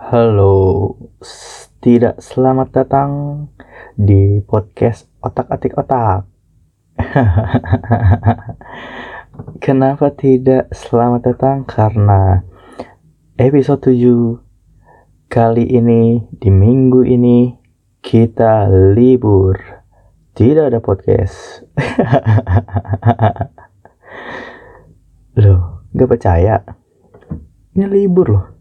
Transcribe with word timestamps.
Halo, 0.00 0.96
tidak 1.84 2.24
selamat 2.24 2.72
datang 2.72 3.10
di 4.00 4.40
podcast 4.40 5.04
Otak-atik 5.20 5.76
Otak. 5.76 6.24
Kenapa 9.64 10.08
tidak 10.16 10.72
selamat 10.72 11.20
datang? 11.28 11.68
Karena 11.68 12.40
episode 13.36 13.92
7 13.92 14.40
kali 15.28 15.68
ini 15.68 16.24
di 16.32 16.48
minggu 16.48 17.04
ini 17.04 17.60
kita 18.00 18.72
libur. 18.96 19.60
Tidak 20.32 20.72
ada 20.72 20.80
podcast. 20.80 21.60
Loh, 25.44 25.84
gak 25.92 26.08
percaya? 26.08 26.64
Ini 27.76 27.84
libur 27.84 28.28
loh 28.32 28.59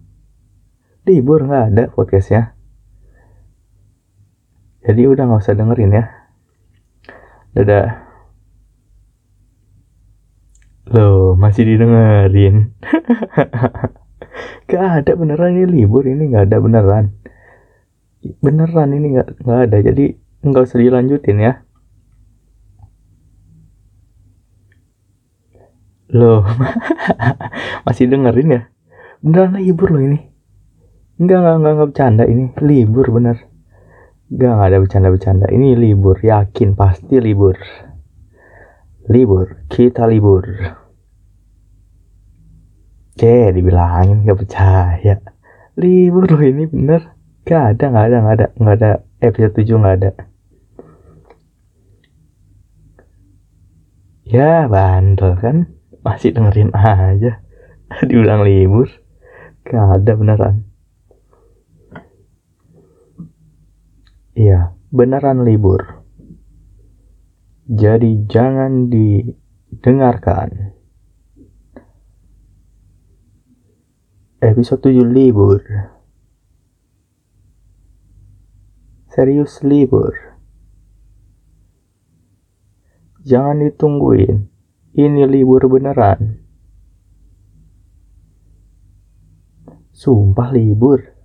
libur 1.10 1.42
nggak 1.42 1.66
ada 1.74 1.84
podcastnya. 1.90 2.54
Jadi 4.86 5.02
udah 5.10 5.26
nggak 5.26 5.42
usah 5.42 5.58
dengerin 5.58 5.98
ya. 5.98 6.06
Dadah. 7.58 7.90
Loh 10.94 11.34
masih 11.34 11.66
didengerin? 11.66 12.56
Gak 14.70 15.02
ada 15.02 15.18
beneran 15.18 15.58
ini 15.58 15.82
libur 15.82 16.06
ini 16.06 16.30
nggak 16.30 16.46
ada 16.46 16.62
beneran. 16.62 17.06
Beneran 18.38 18.94
ini 18.94 19.18
nggak 19.18 19.42
nggak 19.42 19.60
ada. 19.66 19.78
Jadi 19.82 20.14
nggak 20.46 20.66
usah 20.66 20.78
dilanjutin 20.78 21.38
ya. 21.42 21.54
Loh 26.14 26.46
masih 27.86 28.10
dengerin 28.10 28.50
ya? 28.50 28.62
Beneran 29.26 29.58
libur 29.58 29.90
loh 29.90 30.06
ini 30.06 30.29
Enggak, 31.20 31.38
enggak, 31.44 31.56
enggak, 31.60 31.74
enggak 31.76 31.90
bercanda 31.92 32.24
ini. 32.24 32.44
Libur 32.64 33.08
bener. 33.12 33.38
Enggak, 34.32 34.52
enggak 34.56 34.70
ada 34.72 34.78
bercanda-bercanda. 34.80 35.46
Ini 35.52 35.68
libur, 35.76 36.16
yakin 36.24 36.70
pasti 36.80 37.20
libur. 37.20 37.60
Libur, 39.12 39.68
kita 39.68 40.08
libur. 40.08 40.48
Oke, 43.20 43.52
dibilangin 43.52 44.24
gak 44.24 44.40
percaya. 44.40 45.20
Libur 45.76 46.24
loh 46.24 46.40
ini 46.40 46.64
bener. 46.72 47.20
Gak 47.44 47.76
ada, 47.76 47.86
gak 47.92 48.06
ada, 48.08 48.18
gak 48.24 48.36
ada, 48.40 48.48
gak 48.56 48.76
ada. 48.80 48.92
Episode 49.20 49.54
7 49.60 49.84
gak 49.84 49.96
ada. 50.00 50.12
Ya, 54.24 54.72
bandel 54.72 55.36
kan. 55.36 55.68
Masih 56.00 56.32
dengerin 56.32 56.72
aja. 56.72 57.44
Diulang 58.08 58.48
libur. 58.48 58.88
Gak 59.68 60.00
ada 60.00 60.16
beneran. 60.16 60.69
Iya, 64.38 64.78
beneran 64.94 65.42
libur. 65.42 66.06
Jadi 67.70 68.26
jangan 68.30 68.90
didengarkan. 68.90 70.74
Episode 74.42 74.90
7 74.90 75.06
libur. 75.10 75.62
Serius 79.10 79.62
libur. 79.66 80.16
Jangan 83.26 83.62
ditungguin. 83.66 84.48
Ini 84.96 85.28
libur 85.28 85.70
beneran. 85.70 86.40
Sumpah 89.92 90.50
libur. 90.56 91.19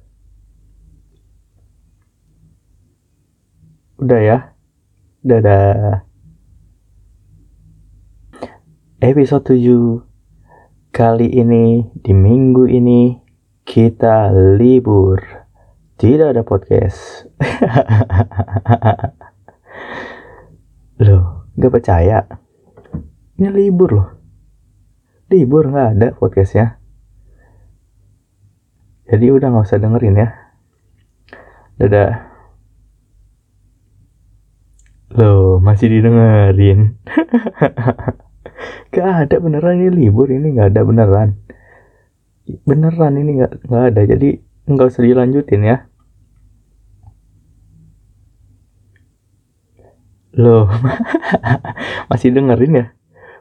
Udah 4.05 4.21
ya. 4.21 4.39
Dadah. 5.25 6.05
Episode 9.01 9.57
7 9.57 10.93
kali 10.93 11.33
ini 11.33 11.89
di 12.05 12.13
minggu 12.13 12.69
ini 12.69 13.17
kita 13.65 14.29
libur. 14.61 15.25
Tidak 15.97 16.37
ada 16.37 16.45
podcast. 16.45 17.33
loh, 21.09 21.49
gak 21.57 21.73
percaya? 21.73 22.29
Ini 23.41 23.49
libur 23.49 23.89
loh. 23.89 24.09
Libur 25.33 25.73
nggak 25.73 25.89
ada 25.97 26.09
podcastnya. 26.13 26.77
Jadi 29.09 29.33
udah 29.33 29.49
nggak 29.49 29.65
usah 29.65 29.81
dengerin 29.81 30.21
ya. 30.21 30.29
Dadah. 31.81 32.34
Loh, 35.15 35.63
masih 35.63 35.95
didengerin. 35.95 36.99
gak 38.95 39.11
ada 39.27 39.37
beneran 39.39 39.79
ini 39.79 39.91
libur 39.91 40.27
ini 40.27 40.59
gak 40.59 40.75
ada 40.75 40.83
beneran. 40.83 41.39
Beneran 42.67 43.15
ini 43.23 43.39
gak, 43.39 43.63
gak 43.71 43.85
ada 43.95 44.03
jadi 44.11 44.43
nggak 44.67 44.91
usah 44.91 45.07
dilanjutin 45.07 45.63
ya. 45.63 45.87
Loh, 50.35 50.67
masih 52.11 52.35
dengerin 52.35 52.75
ya? 52.75 52.87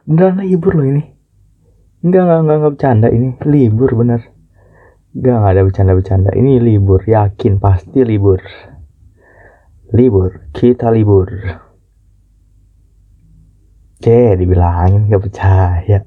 Beneran 0.06 0.46
libur 0.46 0.78
loh 0.78 0.86
ini. 0.86 1.02
Enggak, 2.06 2.22
enggak, 2.22 2.38
enggak, 2.38 2.54
enggak 2.54 2.72
bercanda 2.78 3.08
ini. 3.10 3.28
Libur 3.42 3.90
bener. 3.98 4.20
Enggak, 5.10 5.36
enggak 5.42 5.52
ada 5.58 5.62
bercanda-bercanda. 5.66 6.30
Ini 6.38 6.62
libur, 6.62 7.02
yakin 7.02 7.58
pasti 7.58 8.06
libur. 8.06 8.38
Libur, 9.90 10.50
kita 10.54 10.94
libur. 10.94 11.63
Oke, 13.94 14.34
dibilangin 14.34 15.06
gak 15.06 15.22
percaya. 15.22 15.98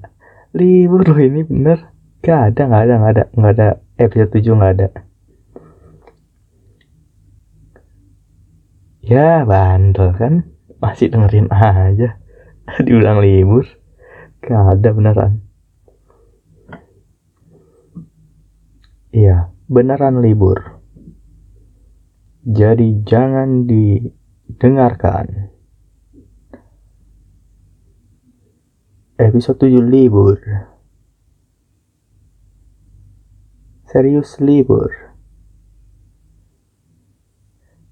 Libur 0.52 1.08
loh 1.08 1.20
ini 1.20 1.42
bener. 1.48 1.88
Gak 2.20 2.52
ada, 2.52 2.62
gak 2.68 2.84
ada, 2.84 2.94
gak 3.00 3.12
ada, 3.16 3.24
gak 3.31 3.53
ada. 3.56 3.68
Episode 3.98 4.31
7 4.36 4.59
gak 4.59 4.74
ada. 4.75 4.88
Ya, 9.08 9.47
bandel 9.47 10.12
kan. 10.20 10.34
Masih 10.84 11.08
dengerin 11.08 11.47
aja. 11.47 12.20
Diulang 12.86 13.24
libur. 13.24 13.64
Gak 14.44 14.78
ada 14.78 14.90
beneran. 14.92 15.47
Iya, 19.16 19.50
beneran 19.72 20.20
libur. 20.20 20.78
Jadi 22.44 23.02
jangan 23.08 23.66
didengarkan. 23.66 25.56
Episode 29.17 29.66
7 29.66 29.81
libur. 29.81 30.38
Serius 33.89 34.38
libur. 34.38 34.94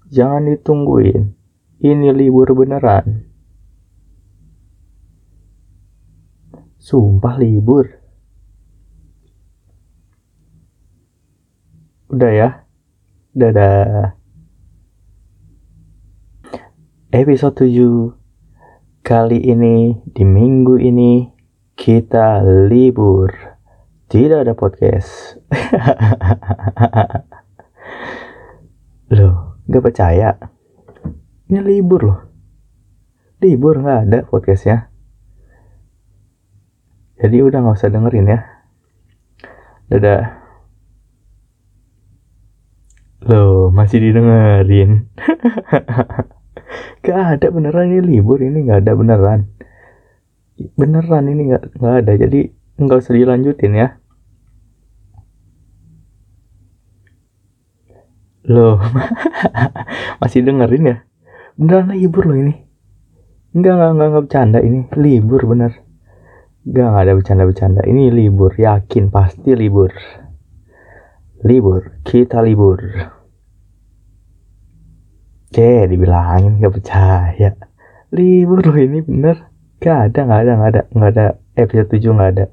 Jangan 0.06 0.46
ditungguin. 0.54 1.34
Ini 1.82 2.14
libur 2.14 2.54
beneran. 2.54 3.26
Sumpah 6.78 7.34
libur. 7.42 7.90
Udah 12.06 12.30
ya. 12.30 12.48
Dadah. 13.34 14.14
Episode 17.10 17.66
7 17.66 18.25
kali 19.06 19.38
ini 19.38 20.02
di 20.02 20.26
minggu 20.26 20.82
ini 20.82 21.30
kita 21.78 22.42
libur. 22.42 23.30
Tidak 24.10 24.42
ada 24.42 24.58
podcast. 24.58 25.38
Loh, 29.14 29.62
gak 29.70 29.84
percaya? 29.86 30.34
Ini 31.46 31.62
libur 31.62 32.02
loh. 32.02 32.20
Libur 33.38 33.78
nggak 33.78 34.00
ada 34.10 34.26
podcastnya. 34.26 34.90
Jadi 37.22 37.36
udah 37.38 37.62
nggak 37.62 37.78
usah 37.78 37.94
dengerin 37.94 38.26
ya. 38.26 38.42
Dadah. 39.86 40.22
Loh, 43.30 43.70
masih 43.70 44.02
didengerin. 44.02 45.06
gak 47.04 47.38
ada 47.38 47.46
beneran 47.52 47.92
ini 47.92 48.00
libur 48.02 48.38
ini 48.42 48.66
nggak 48.66 48.80
ada 48.84 48.92
beneran. 48.96 49.40
Beneran 50.76 51.24
ini 51.28 51.42
nggak 51.52 51.64
nggak 51.78 51.94
ada. 52.04 52.12
Jadi 52.16 52.40
nggak 52.80 52.98
usah 53.00 53.14
dilanjutin 53.14 53.72
ya. 53.76 53.88
Loh, 58.46 58.78
masih 60.22 60.46
dengerin 60.46 60.90
ya? 60.90 60.96
Beneran 61.58 61.90
libur 61.92 62.30
loh 62.30 62.38
ini. 62.38 62.54
Enggak, 63.56 63.74
enggak, 63.74 63.90
enggak, 63.90 64.06
enggak 64.06 64.24
bercanda 64.28 64.58
ini. 64.62 64.80
Libur 64.94 65.42
bener. 65.50 65.72
Enggak, 66.62 66.86
enggak 66.92 67.02
ada 67.02 67.12
bercanda-bercanda. 67.18 67.80
Ini 67.88 68.02
libur, 68.14 68.52
yakin 68.54 69.10
pasti 69.10 69.50
libur. 69.56 69.90
libur 71.46 72.00
kita 72.02 72.40
libur 72.42 72.80
Oke, 75.46 75.86
dibilangin 75.86 76.58
gak 76.58 76.74
percaya. 76.74 77.54
Libur 78.10 78.66
loh 78.66 78.74
ini 78.74 78.98
bener. 78.98 79.46
Gak 79.78 80.10
ada, 80.10 80.20
gak 80.26 80.40
ada, 80.42 80.52
gak 80.58 80.70
ada, 80.74 80.82
gak 80.90 81.10
ada 81.14 81.26
episode 81.54 81.88
7 81.94 82.18
gak 82.18 82.30
ada. 82.34 82.46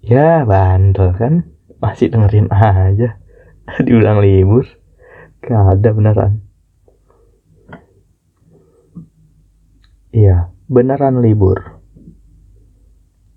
Ya 0.00 0.40
bandel 0.48 1.12
kan, 1.20 1.52
masih 1.84 2.08
dengerin 2.08 2.48
aja. 2.48 3.20
Diulang 3.84 4.24
libur, 4.24 4.64
gak 5.44 5.76
ada 5.76 5.88
beneran. 5.92 6.32
Iya, 10.16 10.48
beneran 10.64 11.20
libur. 11.20 11.76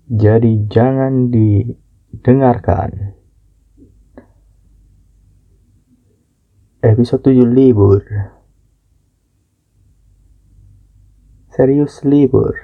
Jadi 0.08 0.64
jangan 0.72 1.28
didengarkan. 1.28 3.20
Episode 6.82 7.30
7 7.30 7.46
libur. 7.46 8.02
Serius 11.54 12.02
libur. 12.02 12.58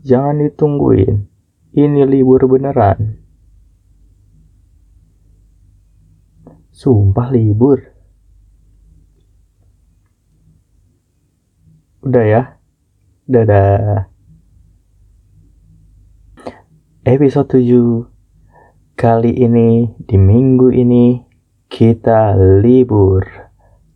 Jangan 0.00 0.40
ditungguin. 0.40 1.28
Ini 1.76 2.08
libur 2.08 2.48
beneran. 2.48 3.20
Sumpah 6.72 7.28
libur. 7.28 7.84
Udah 12.00 12.24
ya. 12.24 12.42
Dadah. 13.28 14.08
Episode 17.04 17.60
7 17.60 18.09
Kali 19.00 19.32
ini, 19.32 19.88
di 19.96 20.20
minggu 20.20 20.68
ini, 20.76 21.16
kita 21.72 22.36
libur. 22.36 23.24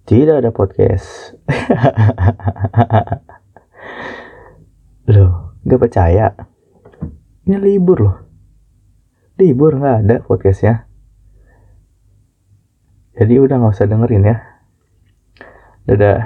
Tidak 0.08 0.40
ada 0.40 0.48
podcast. 0.48 1.36
loh, 5.12 5.60
gak 5.60 5.76
percaya? 5.76 6.32
Ini 7.44 7.56
libur 7.60 8.00
loh. 8.00 8.16
Libur 9.36 9.76
gak 9.76 10.08
ada 10.08 10.24
podcastnya. 10.24 10.88
Jadi 13.12 13.44
udah 13.44 13.60
gak 13.60 13.76
usah 13.76 13.84
dengerin 13.84 14.24
ya. 14.24 14.40
Dadah. 15.84 16.20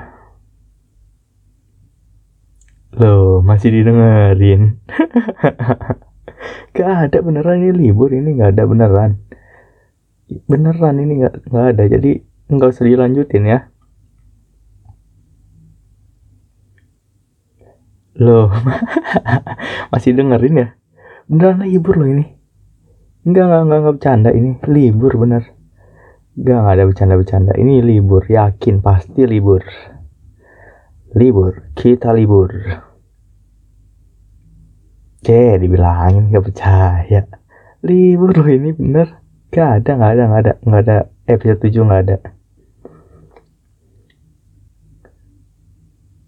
Loh, 2.94 3.42
masih 3.42 3.75
didengerin. 3.75 4.78
Gak 6.76 7.10
ada 7.10 7.19
beneran 7.25 7.64
ini 7.64 7.72
libur 7.75 8.10
ini 8.12 8.38
nggak 8.38 8.56
ada 8.56 8.64
beneran. 8.69 9.10
Beneran 10.46 10.96
ini 11.00 11.12
nggak 11.25 11.34
nggak 11.48 11.66
ada 11.75 11.84
jadi 11.88 12.10
nggak 12.48 12.69
usah 12.72 12.84
dilanjutin 12.84 13.44
ya. 13.44 13.58
Loh, 18.19 18.50
masih 19.94 20.19
dengerin 20.19 20.62
ya? 20.62 20.69
Beneran 21.30 21.62
libur 21.62 21.94
loh 22.02 22.08
ini. 22.10 22.26
Enggak, 23.22 23.44
enggak, 23.46 23.60
enggak, 23.62 23.78
enggak 23.78 23.94
bercanda 23.94 24.30
ini. 24.34 24.50
Libur 24.66 25.12
bener. 25.20 25.42
Enggak, 26.34 26.58
enggak 26.58 26.75
ada 26.75 26.84
bercanda-bercanda. 26.88 27.52
Ini 27.54 27.75
libur, 27.84 28.22
yakin 28.26 28.80
pasti 28.82 29.22
libur. 29.22 29.62
Libur, 31.14 31.70
kita 31.76 32.10
libur. 32.10 32.50
Oke, 35.18 35.58
dibilangin 35.58 36.30
gak 36.30 36.46
percaya. 36.46 37.26
Libur 37.82 38.30
loh 38.38 38.46
ini 38.46 38.70
bener. 38.70 39.18
Gak 39.50 39.82
ada, 39.82 39.90
gak 39.98 40.12
ada, 40.14 40.22
gak 40.30 40.42
ada, 40.46 40.52
gak 40.62 40.82
ada. 40.86 40.96
Episode 41.26 41.58
7 41.66 41.90
gak 41.90 42.02
ada. 42.06 42.16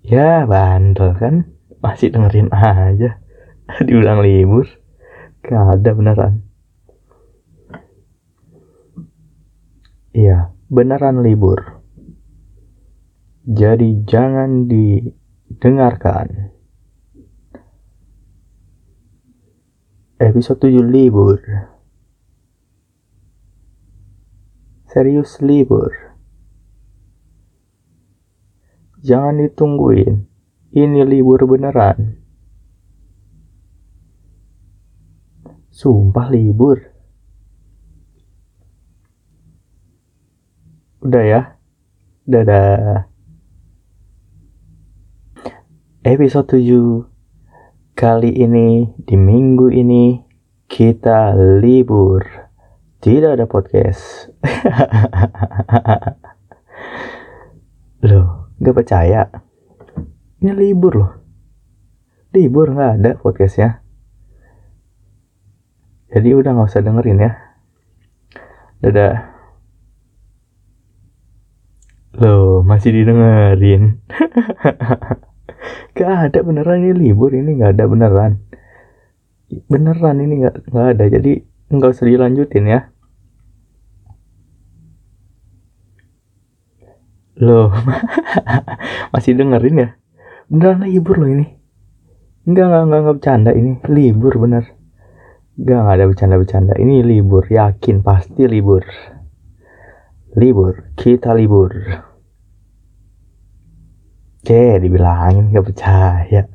Ya, 0.02 0.42
bandel 0.42 1.14
kan. 1.14 1.34
Masih 1.78 2.10
dengerin 2.10 2.50
aja. 2.50 3.22
Diulang 3.86 4.26
libur. 4.26 4.66
Gak 5.46 5.78
ada 5.78 5.90
beneran. 5.94 6.34
Iya, 10.10 10.50
beneran 10.66 11.22
libur. 11.22 11.78
Jadi 13.46 14.02
jangan 14.02 14.66
didengarkan. 14.66 16.58
Episode 20.20 20.68
7 20.68 20.84
libur. 20.84 21.40
Serius 24.84 25.40
libur. 25.40 26.12
Jangan 29.00 29.40
ditungguin. 29.40 30.28
Ini 30.76 31.08
libur 31.08 31.40
beneran. 31.48 32.20
Sumpah 35.72 36.28
libur. 36.28 36.84
Udah 41.00 41.24
ya. 41.24 41.40
Dadah. 42.28 43.08
Episode 46.04 46.60
7 46.60 47.09
Kali 48.00 48.32
ini, 48.32 48.88
di 48.96 49.12
minggu 49.12 49.68
ini, 49.68 50.16
kita 50.64 51.36
libur. 51.36 52.24
Tidak 52.96 53.36
ada 53.36 53.44
podcast. 53.44 54.32
loh, 58.08 58.56
gak 58.56 58.72
percaya? 58.72 59.28
Ini 60.40 60.48
libur 60.56 60.96
loh. 60.96 61.12
Libur 62.32 62.72
gak 62.72 63.04
ada 63.04 63.20
podcastnya. 63.20 63.84
Jadi 66.08 66.28
udah 66.32 66.56
gak 66.56 66.72
usah 66.72 66.80
dengerin 66.80 67.20
ya. 67.20 67.36
Dadah. 68.80 69.28
Loh, 72.16 72.64
masih 72.64 72.96
didengerin. 72.96 74.00
Gak 75.94 76.30
ada 76.30 76.38
beneran 76.46 76.86
ini 76.86 76.94
libur 76.94 77.34
ini 77.34 77.58
nggak 77.58 77.72
ada 77.74 77.84
beneran. 77.90 78.32
Beneran 79.66 80.16
ini 80.22 80.34
nggak 80.46 80.70
nggak 80.70 80.86
ada 80.96 81.04
jadi 81.10 81.32
nggak 81.70 81.90
usah 81.90 82.06
dilanjutin 82.06 82.66
ya. 82.70 82.80
Loh, 87.40 87.72
masih 89.16 89.32
dengerin 89.32 89.82
ya? 89.82 89.88
Beneran 90.52 90.84
libur 90.84 91.16
loh 91.16 91.30
ini. 91.30 91.46
Enggak, 92.44 92.66
enggak, 92.68 92.82
enggak, 92.84 93.00
enggak 93.00 93.16
bercanda 93.16 93.50
ini. 93.56 93.72
Libur 93.88 94.34
bener. 94.36 94.64
Enggak, 95.56 95.78
enggak 95.80 95.94
ada 95.96 96.04
bercanda-bercanda. 96.10 96.74
Ini 96.76 96.94
libur, 97.06 97.44
yakin 97.48 97.96
pasti 98.04 98.44
libur. 98.44 98.84
Libur, 100.36 100.94
kita 100.98 101.32
libur. 101.32 101.70
Oke, 104.40 104.80
dibilangin 104.80 105.52
gak 105.52 105.68
percaya. 105.68 106.48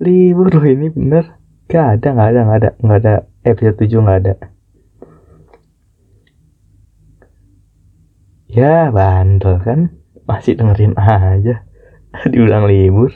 Libur 0.00 0.48
loh 0.48 0.64
ini 0.64 0.88
bener. 0.88 1.36
Gak 1.68 2.00
ada, 2.00 2.08
gak 2.16 2.28
ada, 2.32 2.40
gak 2.48 2.58
ada, 2.64 2.70
gak 2.80 2.98
ada. 3.04 3.14
Episode 3.44 3.76
7 3.84 4.08
gak 4.08 4.18
ada. 4.24 4.34
Ya, 8.48 8.88
bandel 8.88 9.60
kan. 9.60 9.80
Masih 10.24 10.56
dengerin 10.56 10.96
aja. 10.96 11.68
Diulang 12.32 12.64
libur. 12.64 13.12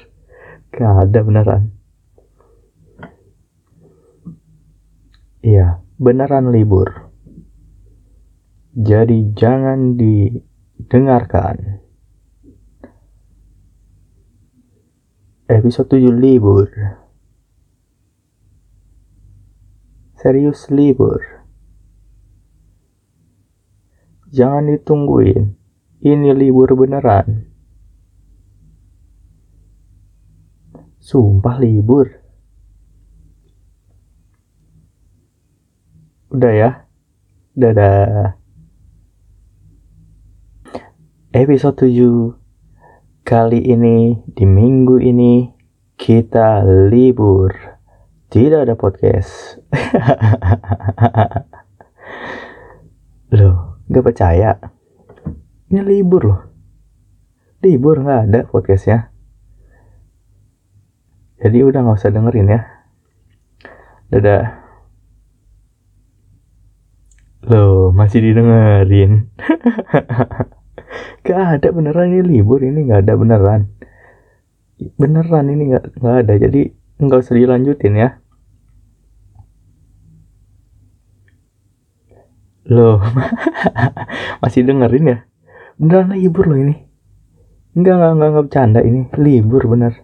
Gak 0.68 1.08
ada 1.08 1.18
beneran. 1.24 1.72
Iya, 5.40 5.80
beneran 5.96 6.52
libur. 6.52 7.08
Jadi 8.76 9.32
jangan 9.32 9.96
didengarkan. 9.96 11.80
Episode 15.50 15.98
7 15.98 16.14
libur. 16.14 16.70
Serius 20.14 20.70
libur. 20.70 21.42
Jangan 24.30 24.70
ditungguin. 24.70 25.58
Ini 26.06 26.30
libur 26.38 26.70
beneran. 26.78 27.50
Sumpah 31.02 31.58
libur. 31.58 32.06
Udah 36.30 36.54
ya. 36.54 36.70
Dadah. 37.58 38.38
Episode 41.34 41.90
7 41.90 42.39
Kali 43.30 43.62
ini, 43.62 44.18
di 44.26 44.42
minggu 44.42 44.98
ini, 44.98 45.46
kita 45.94 46.66
libur. 46.90 47.54
Tidak 48.26 48.66
ada 48.66 48.74
podcast. 48.74 49.54
loh, 53.38 53.78
gak 53.86 54.02
percaya? 54.02 54.58
Ini 55.70 55.78
libur 55.78 56.22
loh. 56.26 56.42
Libur 57.62 58.02
nggak 58.02 58.20
ada 58.26 58.40
podcastnya. 58.50 59.14
Jadi 61.38 61.58
udah 61.62 61.86
nggak 61.86 62.02
usah 62.02 62.10
dengerin 62.10 62.50
ya. 62.50 62.66
Dadah. 64.10 64.58
Loh, 67.46 67.94
masih 67.94 68.26
didengerin. 68.26 69.30
gak 71.30 71.62
ada 71.62 71.68
beneran 71.70 72.10
ini 72.10 72.22
libur 72.26 72.58
ini 72.58 72.90
nggak 72.90 73.06
ada 73.06 73.14
beneran. 73.14 73.70
Beneran 74.98 75.46
ini 75.46 75.62
nggak 75.70 75.84
nggak 76.02 76.16
ada. 76.26 76.34
Jadi 76.34 76.60
nggak 76.98 77.20
usah 77.22 77.34
dilanjutin 77.38 77.94
ya. 77.94 78.08
Loh 82.66 82.98
masih 84.42 84.66
dengerin 84.66 85.06
ya? 85.14 85.18
Beneran 85.78 86.18
libur 86.18 86.50
loh 86.50 86.58
ini. 86.58 86.74
Enggak 87.78 87.94
enggak 88.02 88.10
enggak, 88.10 88.28
enggak 88.28 88.44
bercanda 88.50 88.80
ini. 88.82 89.02
Libur 89.14 89.62
bener. 89.70 89.94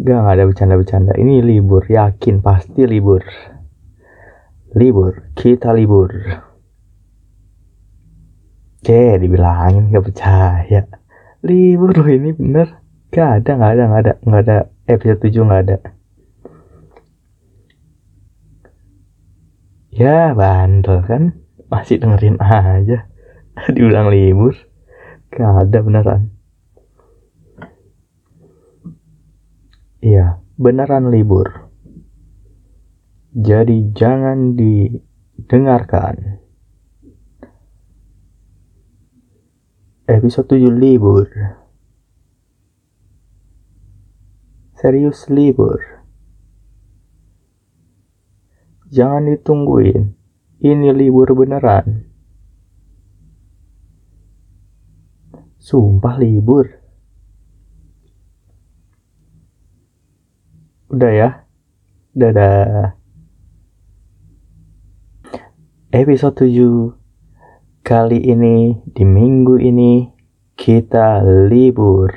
Enggak 0.00 0.16
enggak 0.24 0.34
ada 0.34 0.44
bercanda-bercanda. 0.48 1.12
Ini 1.20 1.34
libur 1.44 1.84
yakin 1.84 2.40
pasti 2.40 2.88
libur. 2.88 3.20
Libur 4.72 5.28
kita 5.36 5.76
libur 5.76 6.48
Oke, 8.80 9.20
dibilangin 9.20 9.92
gak 9.92 10.08
percaya. 10.08 10.88
Libur 11.44 11.92
loh 11.92 12.08
ini 12.08 12.32
bener. 12.32 12.80
Gak 13.12 13.44
ada, 13.44 13.50
gak 13.60 13.72
ada, 13.76 13.82
gak 13.92 14.00
ada, 14.00 14.12
gak 14.24 14.42
ada. 14.48 14.56
Episode 14.88 15.20
7 15.20 15.50
gak 15.52 15.62
ada. 15.68 15.76
Ya 19.92 20.32
bandel 20.32 21.04
kan? 21.04 21.36
Masih 21.68 22.00
dengerin 22.00 22.40
aja. 22.40 23.04
Diulang 23.76 24.08
libur. 24.08 24.56
Gak 25.28 25.68
ada 25.68 25.78
beneran. 25.84 26.32
Iya 30.00 30.40
beneran 30.56 31.12
libur. 31.12 31.68
Jadi 33.36 33.92
jangan 33.92 34.56
didengarkan 34.56 36.39
Episode 40.10 40.58
7 40.58 40.74
libur 40.74 41.30
Serius 44.74 45.30
libur 45.30 45.78
Jangan 48.90 49.30
ditungguin. 49.30 50.18
Ini 50.58 50.90
libur 50.90 51.30
beneran. 51.30 52.10
Sumpah 55.62 56.18
libur. 56.18 56.66
Udah 60.90 61.12
ya. 61.14 61.46
Dadah. 62.18 62.98
Episode 65.94 66.50
7 66.50 66.99
kali 67.80 68.20
ini 68.20 68.76
di 68.84 69.04
minggu 69.04 69.56
ini 69.60 70.08
kita 70.56 71.24
libur. 71.48 72.12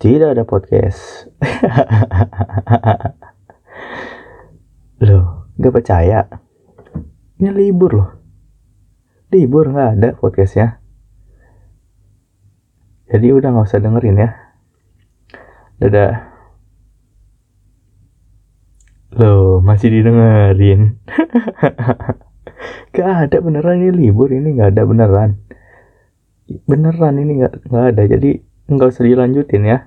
Tidak 0.00 0.32
ada 0.32 0.48
podcast. 0.48 1.28
Loh, 5.04 5.40
Gak 5.60 5.76
percaya? 5.76 6.24
Ini 7.36 7.52
libur 7.52 7.92
loh. 7.92 8.10
Libur 9.28 9.68
nggak 9.68 9.90
ada 10.00 10.08
podcastnya. 10.16 10.80
Jadi 13.12 13.28
udah 13.28 13.52
nggak 13.52 13.68
usah 13.68 13.84
dengerin 13.84 14.24
ya. 14.24 14.30
Dadah. 15.84 16.12
Loh, 19.20 19.60
masih 19.60 19.92
didengerin. 19.92 20.96
gak 22.90 23.30
ada 23.30 23.36
beneran 23.38 23.80
ini 23.80 23.90
libur 23.94 24.28
ini 24.30 24.56
nggak 24.58 24.76
ada 24.76 24.82
beneran. 24.86 25.30
Beneran 26.66 27.14
ini 27.22 27.32
nggak 27.44 27.54
nggak 27.70 27.84
ada. 27.94 28.02
Jadi 28.06 28.30
nggak 28.70 28.88
usah 28.90 29.04
dilanjutin 29.06 29.64
ya. 29.66 29.78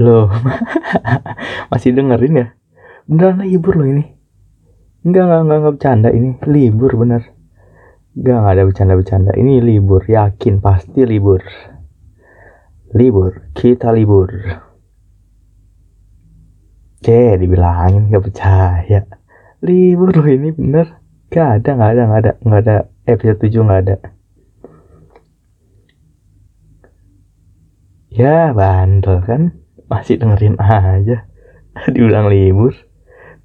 Loh, 0.00 0.32
masih 1.70 1.92
dengerin 1.92 2.40
ya? 2.40 2.46
Beneran 3.10 3.42
libur 3.42 3.74
loh 3.76 3.88
ini. 3.90 4.04
Enggak, 5.00 5.24
enggak, 5.26 5.40
enggak, 5.40 5.58
enggak 5.58 5.74
bercanda 5.76 6.08
ini. 6.12 6.30
Libur 6.46 6.92
bener. 6.96 7.22
Enggak, 8.16 8.36
enggak 8.38 8.52
ada 8.54 8.62
bercanda-bercanda. 8.68 9.32
Ini 9.36 9.52
libur, 9.64 10.02
yakin 10.06 10.60
pasti 10.60 11.02
libur. 11.04 11.42
Libur, 12.94 13.50
kita 13.56 13.90
libur. 13.96 14.30
Oke, 17.00 17.40
dibilangin 17.40 18.12
gak 18.12 18.24
percaya. 18.28 19.00
Libur 19.64 20.12
loh 20.12 20.28
ini 20.28 20.52
bener. 20.52 21.00
Gak 21.32 21.64
ada, 21.64 21.70
gak 21.72 21.90
ada, 21.96 22.02
gak 22.04 22.20
ada, 22.20 22.32
gak 22.44 22.60
ada. 22.68 22.76
Episode 23.08 23.40
7 23.48 23.68
gak 23.68 23.80
ada. 23.88 23.96
Ya, 28.12 28.52
bandel 28.52 29.24
kan? 29.24 29.60
masih 29.90 30.22
dengerin 30.22 30.54
aja 30.62 31.26
diulang 31.94 32.30
libur 32.30 32.70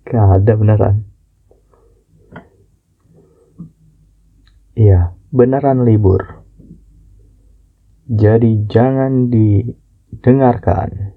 gak 0.05 0.45
ada 0.45 0.53
beneran 0.53 1.09
iya 4.77 5.17
beneran 5.33 5.81
libur 5.81 6.45
jadi 8.05 8.61
jangan 8.69 9.33
didengarkan 9.33 11.14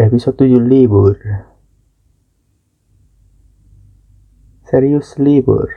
episode 0.00 0.48
7 0.48 0.56
libur 0.64 1.20
serius 4.64 5.20
libur 5.20 5.68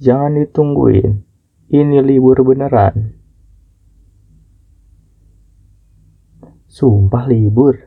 jangan 0.00 0.40
ditungguin 0.40 1.28
ini 1.70 2.02
libur 2.02 2.42
beneran. 2.42 3.14
Sumpah 6.66 7.30
libur. 7.30 7.78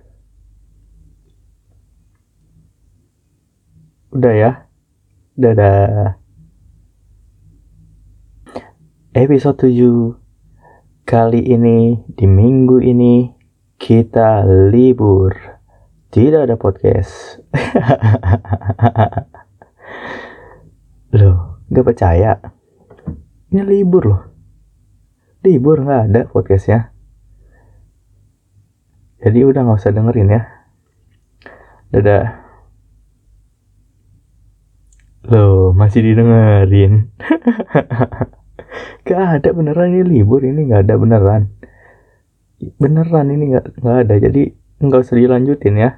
Udah 4.16 4.32
ya. 4.32 4.52
Dadah. 5.36 6.16
Episode 9.12 9.68
7 9.68 10.23
kali 11.04 11.44
ini 11.44 12.00
di 12.08 12.24
minggu 12.24 12.80
ini 12.80 13.28
kita 13.76 14.48
libur. 14.72 15.36
Tidak 16.08 16.48
ada 16.48 16.56
podcast. 16.56 17.44
Loh, 21.20 21.60
gak 21.70 21.86
percaya? 21.86 22.40
Ini 23.54 23.62
libur 23.62 24.04
loh. 24.10 24.22
Libur 25.46 25.86
nggak 25.86 26.02
ada 26.10 26.22
podcastnya. 26.26 26.90
Jadi 29.22 29.46
udah 29.46 29.62
nggak 29.62 29.78
usah 29.78 29.94
dengerin 29.94 30.34
ya. 30.34 30.42
Dadah. 31.94 32.42
Loh, 35.30 35.70
masih 35.78 36.02
didengerin. 36.02 37.14
gak 39.08 39.42
ada 39.42 39.50
beneran 39.52 39.94
ini 39.94 40.04
libur 40.04 40.42
ini 40.44 40.70
nggak 40.70 40.82
ada 40.88 40.96
beneran. 41.00 41.44
Beneran 42.80 43.28
ini 43.34 43.44
nggak 43.54 43.66
nggak 43.82 43.98
ada. 44.08 44.16
Jadi 44.18 44.42
nggak 44.84 45.02
usah 45.04 45.16
dilanjutin 45.20 45.76
ya. 45.78 45.92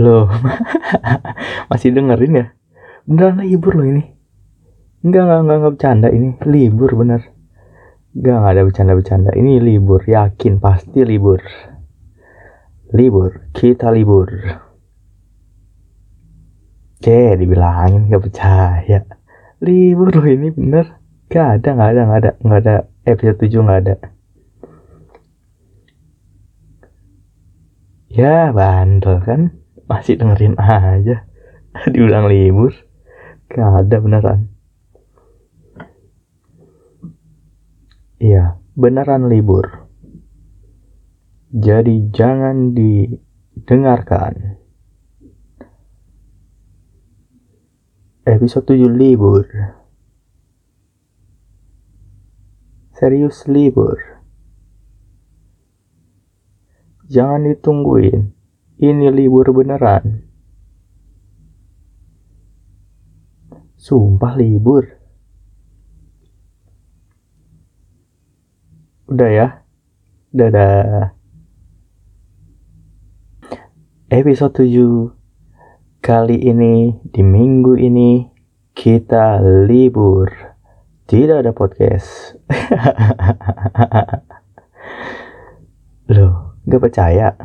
Loh, 0.00 0.30
masih 1.70 1.90
dengerin 1.92 2.34
ya? 2.38 2.46
beneran 3.10 3.42
libur 3.42 3.74
loh 3.74 3.86
ini 3.90 4.06
enggak 5.02 5.22
enggak 5.26 5.40
enggak, 5.42 5.56
enggak 5.58 5.72
bercanda 5.74 6.08
ini 6.14 6.28
libur 6.46 6.90
bener 6.94 7.26
enggak 8.14 8.36
enggak 8.38 8.52
ada 8.54 8.62
bercanda-bercanda 8.70 9.30
ini 9.34 9.52
libur 9.58 10.00
yakin 10.06 10.62
pasti 10.62 11.02
libur 11.02 11.42
libur 12.94 13.50
kita 13.50 13.90
libur 13.90 14.30
Oke, 17.00 17.32
dibilangin 17.32 18.12
gak 18.12 18.28
percaya. 18.28 19.08
Libur 19.64 20.12
loh 20.12 20.26
ini 20.28 20.52
bener. 20.52 21.00
Gak 21.32 21.64
ada, 21.64 21.68
gak 21.72 21.90
ada, 21.96 22.02
gak 22.04 22.20
ada, 22.20 22.30
gak 22.44 22.60
ada. 22.60 22.76
Episode 23.08 23.40
7 23.40 23.64
gak 23.64 23.80
ada. 23.80 23.94
Ya, 28.12 28.52
bandel 28.52 29.16
kan. 29.24 29.56
Masih 29.88 30.20
dengerin 30.20 30.60
aja. 30.60 31.24
Diulang 31.96 32.28
libur. 32.28 32.76
Gak 33.48 33.88
ada 33.88 33.96
beneran. 33.96 34.52
Iya, 38.20 38.60
beneran 38.76 39.32
libur. 39.32 39.88
Jadi 41.48 42.12
jangan 42.12 42.76
didengarkan. 42.76 44.59
Episode 48.20 48.76
7 48.76 49.00
libur. 49.00 49.48
Serius 52.92 53.48
libur. 53.48 53.96
Jangan 57.08 57.48
ditungguin. 57.48 58.36
Ini 58.76 59.08
libur 59.08 59.48
beneran. 59.56 60.28
Sumpah 63.80 64.36
libur. 64.36 65.00
Udah 69.08 69.30
ya. 69.32 69.48
Dadah. 70.28 71.16
Episode 74.12 74.60
7 74.60 75.19
kali 76.00 76.48
ini 76.48 76.96
di 77.04 77.20
minggu 77.20 77.76
ini 77.76 78.24
kita 78.72 79.36
libur. 79.68 80.32
Tidak 81.04 81.44
ada 81.44 81.52
podcast. 81.52 82.40
loh, 86.16 86.56
gak 86.64 86.80
percaya? 86.80 87.36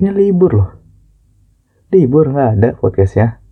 Ini 0.00 0.10
libur 0.10 0.50
loh. 0.56 0.70
Libur 1.92 2.32
nggak 2.32 2.50
ada 2.56 2.68
podcastnya. 2.72 3.44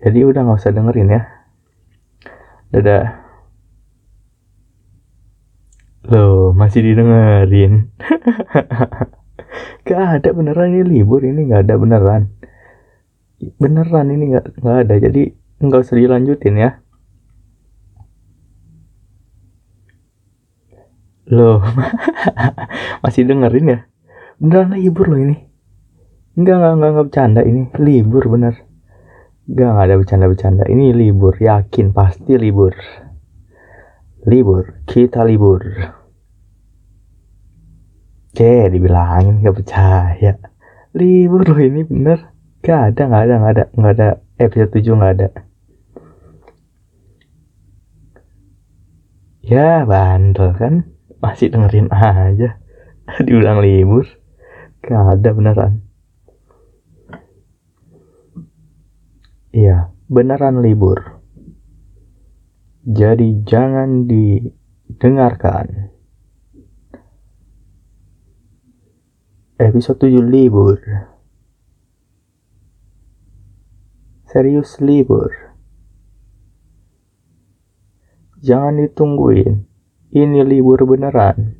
Jadi 0.00 0.24
udah 0.24 0.40
nggak 0.40 0.60
usah 0.64 0.72
dengerin 0.72 1.12
ya. 1.12 1.22
Dadah. 2.72 3.06
Loh, 6.08 6.56
masih 6.56 6.80
didengerin. 6.80 7.92
gak 9.84 10.20
ada 10.20 10.28
beneran 10.32 10.72
ini 10.72 10.82
libur 10.82 11.20
ini 11.20 11.44
nggak 11.48 11.68
ada 11.68 11.74
beneran. 11.76 12.22
Beneran 13.60 14.06
ini 14.08 14.24
nggak 14.32 14.46
nggak 14.64 14.76
ada. 14.88 14.94
Jadi 14.96 15.22
nggak 15.60 15.80
usah 15.84 15.96
dilanjutin 15.96 16.56
ya. 16.56 16.70
Loh, 21.32 21.60
masih 23.04 23.24
dengerin 23.24 23.72
ya? 23.72 23.78
Beneran 24.40 24.76
libur 24.76 25.08
loh 25.08 25.20
ini. 25.20 25.36
Enggak, 26.34 26.56
enggak, 26.58 26.72
enggak, 26.74 26.90
enggak 26.90 27.06
bercanda 27.08 27.40
ini. 27.44 27.62
Libur 27.80 28.24
bener. 28.28 28.54
Gak, 29.44 29.70
gak 29.76 29.84
ada 29.84 29.96
bercanda-bercanda. 30.00 30.64
Ini 30.68 30.96
libur, 30.96 31.36
yakin 31.36 31.92
pasti 31.92 32.40
libur. 32.40 32.72
Libur, 34.24 34.80
kita 34.88 35.20
libur. 35.20 35.62
Oke, 38.34 38.66
dibilangin 38.66 39.46
gak 39.46 39.62
percaya. 39.62 40.34
Libur 40.90 41.46
loh 41.46 41.54
ini 41.54 41.86
bener. 41.86 42.34
Gak 42.66 42.90
ada, 42.90 43.02
gak 43.06 43.22
ada, 43.30 43.34
gak 43.38 43.52
ada, 43.54 43.64
gak 43.70 43.92
ada. 43.94 44.08
Episode 44.42 44.74
7 44.74 44.98
gak 44.98 45.14
ada. 45.14 45.28
Ya, 49.38 49.86
bandel 49.86 50.50
kan. 50.58 50.82
Masih 51.22 51.54
dengerin 51.54 51.86
aja. 51.94 52.58
Diulang 53.22 53.62
libur. 53.62 54.02
Gak 54.82 55.14
ada 55.14 55.30
beneran. 55.30 55.86
Iya, 59.54 59.94
beneran 60.10 60.58
libur. 60.58 61.22
Jadi 62.82 63.46
jangan 63.46 64.10
didengarkan. 64.10 65.93
Episode 69.54 70.10
7 70.10 70.34
libur. 70.34 70.82
Serius 74.26 74.82
libur. 74.82 75.30
Jangan 78.42 78.82
ditungguin. 78.82 79.62
Ini 80.10 80.42
libur 80.42 80.82
beneran. 80.82 81.54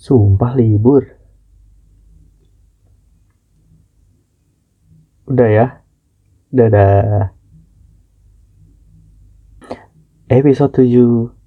Sumpah 0.00 0.56
libur. 0.56 1.04
Udah 5.28 5.50
ya. 5.52 5.66
Dadah. 6.48 7.36
Episode 10.32 10.80
7 10.80 11.39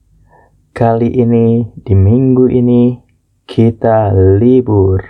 kali 0.74 1.22
ini 1.22 1.70
di 1.86 1.94
minggu 1.94 2.50
ini 2.50 2.98
kita 3.46 4.10
libur. 4.42 5.06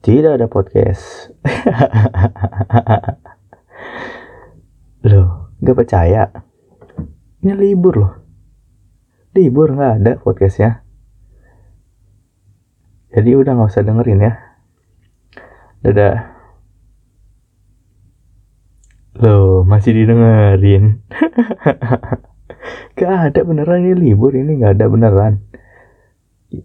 Tidak 0.00 0.40
ada 0.40 0.48
podcast. 0.48 1.36
loh, 5.12 5.52
gak 5.60 5.76
percaya? 5.76 6.32
Ini 7.44 7.52
libur 7.52 7.94
loh. 8.00 8.12
Libur 9.36 9.76
nggak 9.76 9.92
ada 10.00 10.12
podcastnya. 10.16 10.80
Jadi 13.12 13.36
udah 13.36 13.52
nggak 13.52 13.68
usah 13.68 13.84
dengerin 13.84 14.24
ya. 14.24 14.32
Dadah. 15.84 16.16
Loh, 19.20 19.60
masih 19.68 19.92
didengerin. 19.92 21.04
gak 22.96 23.32
ada 23.32 23.40
beneran 23.44 23.84
ini 23.84 23.94
libur 23.94 24.32
ini 24.32 24.56
gak 24.58 24.80
ada 24.80 24.86
beneran. 24.88 25.44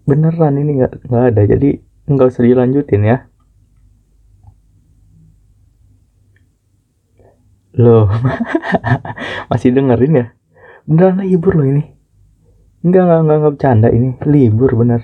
Beneran 0.08 0.54
ini 0.56 0.82
gak, 0.82 0.92
gak 1.06 1.24
ada. 1.34 1.42
Jadi 1.44 1.78
nggak 2.08 2.28
usah 2.32 2.42
dilanjutin 2.42 3.02
ya. 3.04 3.18
Loh, 7.78 8.08
masih 9.52 9.72
dengerin 9.72 10.18
ya? 10.18 10.26
Beneran 10.88 11.20
libur 11.20 11.56
loh 11.56 11.68
ini. 11.68 11.84
Enggak, 12.82 13.06
enggak, 13.06 13.20
enggak, 13.22 13.36
enggak 13.36 13.52
bercanda 13.54 13.88
ini. 13.92 14.08
Libur 14.26 14.70
bener. 14.74 15.02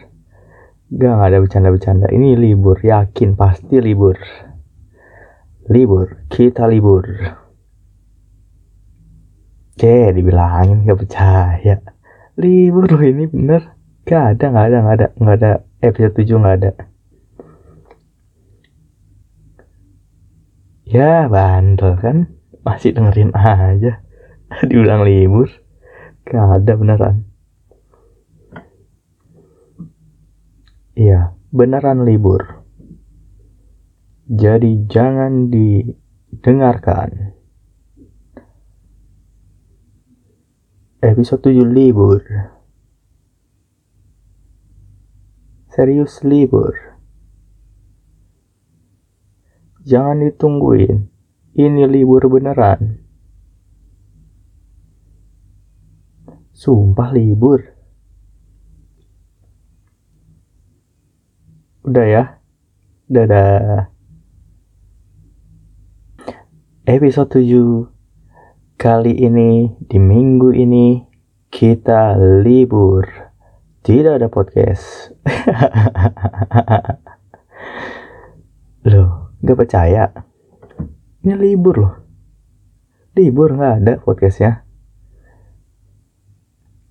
Enggak, 0.91 1.12
enggak 1.14 1.29
ada 1.29 1.38
bercanda-bercanda. 1.45 2.07
Ini 2.11 2.29
libur, 2.35 2.77
yakin 2.83 3.38
pasti 3.38 3.79
libur 3.79 4.19
libur 5.69 6.25
kita 6.33 6.64
libur 6.64 7.05
oke 9.79 10.11
dibilangin 10.11 10.83
gak 10.83 10.99
percaya. 10.99 11.79
Libur 12.35 12.91
loh 12.91 12.99
ini 12.99 13.31
bener. 13.31 13.79
Gak 14.03 14.35
ada 14.35 14.45
gak 14.51 14.67
ada 14.67 14.79
gak 14.83 14.97
ada. 14.99 15.07
Gak 15.14 15.37
ada 15.38 15.53
episode 15.79 16.19
7 16.19 16.43
gak 16.43 16.57
ada. 16.59 16.71
Ya 20.83 21.31
bandel 21.31 21.95
kan? 22.03 22.27
Masih 22.67 22.91
dengerin 22.91 23.31
aja. 23.38 24.03
Diulang 24.69 25.07
libur. 25.07 25.47
Gak 26.27 26.59
ada 26.59 26.73
beneran. 26.75 27.23
Iya 30.99 31.38
beneran 31.55 32.03
libur. 32.03 32.67
Jadi 34.27 34.91
jangan 34.91 35.55
didengarkan. 35.55 37.38
Episode 40.98 41.54
7 41.54 41.62
libur. 41.70 42.22
Serius 45.70 46.26
libur. 46.26 46.74
Jangan 49.87 50.26
ditungguin. 50.26 51.06
Ini 51.54 51.87
libur 51.87 52.26
beneran. 52.26 52.98
Sumpah 56.50 57.14
libur. 57.14 57.62
Udah 61.87 62.06
ya. 62.11 62.24
Dadah 63.06 63.88
episode 66.88 67.28
7 67.44 67.97
kali 68.79 69.11
ini 69.11 69.75
di 69.91 69.99
minggu 69.99 70.55
ini 70.55 71.03
kita 71.51 72.14
libur. 72.47 73.11
Tidak 73.83 74.23
ada 74.23 74.31
podcast. 74.31 75.11
Loh 78.91 79.35
gak 79.43 79.59
percaya? 79.59 80.14
Ini 81.27 81.35
libur 81.35 81.75
loh. 81.83 81.95
Libur 83.19 83.59
nggak 83.59 83.75
ada 83.83 83.99
podcastnya. 83.99 84.62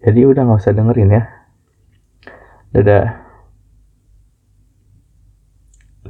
Jadi 0.04 0.28
udah 0.28 0.44
nggak 0.44 0.60
usah 0.60 0.76
dengerin 0.76 1.16
ya. 1.16 1.24
Dadah. 2.76 3.08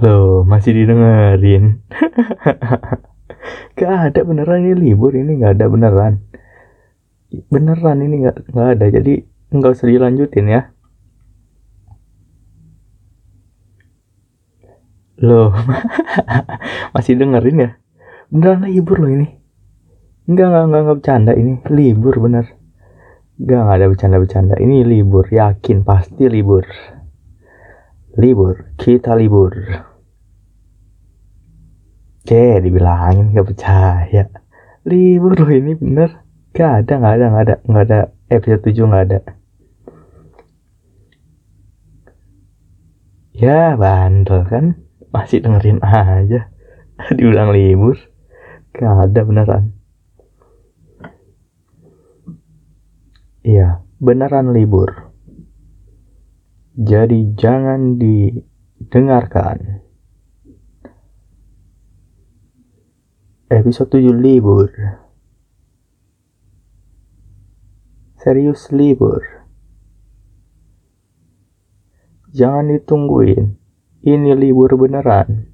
Loh 0.01 0.41
masih 0.41 0.73
didengerin 0.73 1.85
Gak 3.77 4.09
ada 4.09 4.25
beneran 4.25 4.65
ini 4.65 4.73
libur 4.73 5.13
ini 5.13 5.37
gak 5.37 5.61
ada 5.61 5.69
beneran. 5.69 6.25
beneran 7.27 7.99
ini 8.01 8.23
nggak 8.23 8.55
nggak 8.55 8.69
ada 8.79 8.85
jadi 8.87 9.13
nggak 9.53 9.71
usah 9.77 9.85
dilanjutin 9.85 10.47
ya. 10.49 10.61
Loh 15.21 15.53
masih 16.97 17.21
dengerin 17.21 17.57
ya? 17.61 17.69
Beneran 18.33 18.65
libur 18.65 18.97
loh 18.97 19.11
ini. 19.13 19.27
Enggak 20.25 20.49
enggak 20.49 20.63
enggak, 20.65 20.81
enggak 20.81 20.97
bercanda 20.97 21.31
ini. 21.37 21.53
Libur 21.69 22.15
bener. 22.17 22.45
Enggak 23.37 23.59
enggak 23.61 23.77
ada 23.77 23.87
bercanda-bercanda 23.93 24.55
ini 24.57 24.75
libur 24.81 25.25
yakin 25.29 25.85
pasti 25.85 26.25
libur. 26.25 26.65
Libur 28.17 28.73
kita 28.81 29.13
libur 29.13 29.53
Oke, 32.27 32.59
dibilangin 32.59 33.31
gak 33.31 33.55
percaya. 33.55 34.27
Libur 34.83 35.31
loh 35.31 35.47
ini 35.47 35.79
bener. 35.79 36.27
Gak 36.51 36.83
ada, 36.83 36.93
gak 36.99 37.13
ada, 37.15 37.25
gak 37.31 37.43
ada, 37.47 37.55
gak 37.63 37.83
ada. 37.87 37.99
Episode 38.27 38.67
7 38.67 38.91
gak 38.91 39.03
ada. 39.07 39.19
Ya, 43.31 43.79
bandel 43.79 44.43
kan. 44.43 44.75
Masih 45.07 45.39
dengerin 45.39 45.79
aja. 45.79 46.51
Diulang 47.15 47.55
libur. 47.55 47.95
Gak 48.75 49.07
ada 49.07 49.23
beneran. 49.23 49.71
Iya, 53.39 53.87
beneran 54.03 54.51
libur. 54.51 55.15
Jadi 56.75 57.39
jangan 57.39 57.95
didengarkan. 57.95 59.86
Episode 63.47 64.03
7 64.03 64.11
libur. 64.19 64.67
serius 68.27 68.75
libur. 68.75 69.23
Jangan 72.35 72.75
ditungguin, 72.75 73.55
ini 74.03 74.35
libur 74.35 74.75
beneran. 74.75 75.47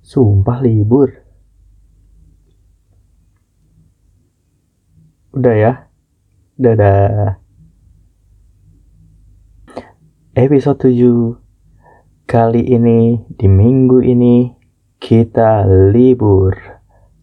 Sumpah 0.00 0.64
libur. 0.64 1.12
Udah 5.36 5.54
ya, 5.60 5.72
dadah. 6.56 7.36
Episode 10.32 10.88
7 10.88 11.47
kali 12.28 12.60
ini 12.60 13.24
di 13.24 13.48
minggu 13.48 14.04
ini 14.04 14.52
kita 15.00 15.64
libur 15.64 16.52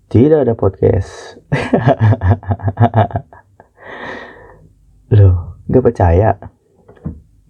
tidak 0.09 0.49
ada 0.49 0.57
podcast. 0.57 1.37
loh, 5.13 5.61
gak 5.69 5.85
percaya? 5.85 6.33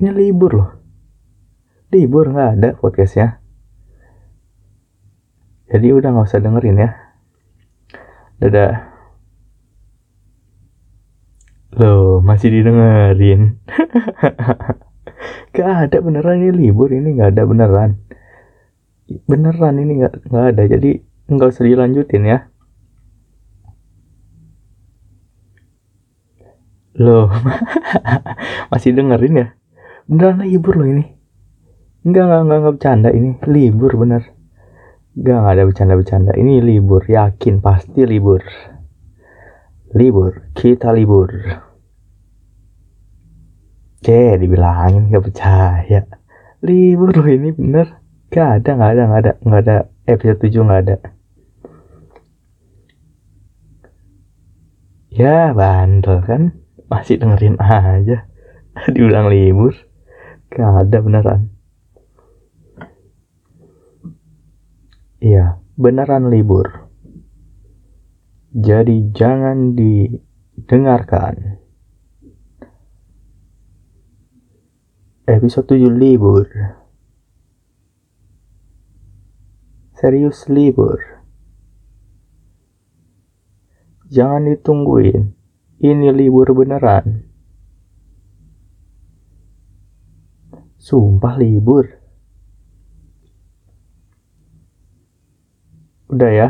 Ini 0.03 0.11
libur 0.11 0.51
loh. 0.51 0.71
Libur 1.95 2.35
nggak 2.35 2.51
ada 2.59 2.69
podcastnya. 2.75 3.39
Jadi 5.71 5.95
udah 5.95 6.11
nggak 6.11 6.27
usah 6.27 6.43
dengerin 6.43 6.83
ya. 6.83 6.91
Dadah. 8.43 8.73
Loh, 11.79 12.19
masih 12.19 12.51
didengerin. 12.51 13.63
gak 15.55 15.89
ada 15.89 15.97
beneran 16.03 16.43
ini 16.43 16.51
libur 16.51 16.91
ini 16.91 17.15
nggak 17.15 17.31
ada 17.31 17.43
beneran. 17.47 17.91
Beneran 19.23 19.75
ini 19.79 20.03
nggak 20.03 20.27
nggak 20.27 20.45
ada. 20.51 20.63
Jadi 20.67 20.99
nggak 21.31 21.49
usah 21.55 21.63
dilanjutin 21.63 22.23
ya. 22.27 22.39
Loh 26.99 27.31
masih 28.71 28.91
dengerin 28.91 29.35
ya? 29.39 29.47
Beneran 30.11 30.43
libur 30.43 30.75
loh 30.75 30.87
ini. 30.91 31.05
Enggak 32.05 32.27
enggak 32.27 32.41
enggak, 32.43 32.57
enggak 32.59 32.73
bercanda 32.75 33.09
ini 33.15 33.29
libur 33.47 33.91
bener. 33.95 34.23
Enggak 35.15 35.35
enggak 35.39 35.53
ada 35.55 35.63
bercanda-bercanda 35.71 36.31
ini 36.35 36.53
libur 36.59 37.01
yakin 37.07 37.63
pasti 37.63 38.03
libur. 38.03 38.43
Libur 39.95 40.51
kita 40.51 40.91
libur 40.91 41.31
oke 44.05 44.37
dibilangin 44.37 45.09
gak 45.09 45.25
percaya. 45.25 46.05
Libur 46.61 47.09
loh 47.09 47.25
ini 47.25 47.49
bener. 47.49 47.97
Gak 48.29 48.61
ada 48.61 48.77
gak 48.77 48.91
ada 48.93 49.03
gak 49.09 49.21
ada 49.25 49.31
gak 49.41 49.61
ada. 49.65 49.77
Episode 50.05 50.45
7 50.45 50.69
gak 50.69 50.81
ada. 50.85 50.95
Ya 55.09 55.49
bandel 55.57 56.21
kan? 56.21 56.53
Masih 56.85 57.17
dengerin 57.17 57.57
aja. 57.57 58.29
Diulang 58.93 59.25
libur. 59.25 59.73
Gak 60.53 60.85
ada 60.85 60.97
beneran. 61.01 61.49
Iya 65.17 65.57
beneran 65.73 66.29
libur. 66.29 66.85
Jadi 68.53 69.09
jangan 69.17 69.73
didengarkan 69.73 71.54
episode 75.25 75.73
7 75.73 75.89
libur 75.89 76.45
serius 79.97 80.45
libur 80.45 81.15
Jangan 84.05 84.53
ditungguin. 84.53 85.33
Ini 85.81 86.13
libur 86.13 86.53
beneran. 86.53 87.25
Sumpah 90.77 91.35
libur. 91.41 91.89
Udah 96.13 96.31
ya. 96.31 96.49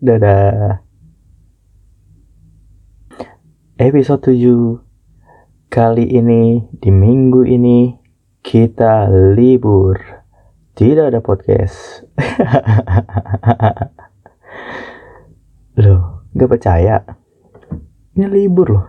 Dadah. 0.00 0.80
Episode 3.76 4.32
7 4.32 4.91
kali 5.72 6.04
ini 6.04 6.68
di 6.68 6.92
minggu 6.92 7.48
ini 7.48 7.96
kita 8.44 9.08
libur. 9.08 9.96
Tidak 10.76 11.08
ada 11.08 11.24
podcast. 11.24 12.04
Loh, 15.80 16.28
Gak 16.36 16.50
percaya. 16.52 17.00
Ini 18.12 18.28
libur 18.28 18.68
loh. 18.68 18.86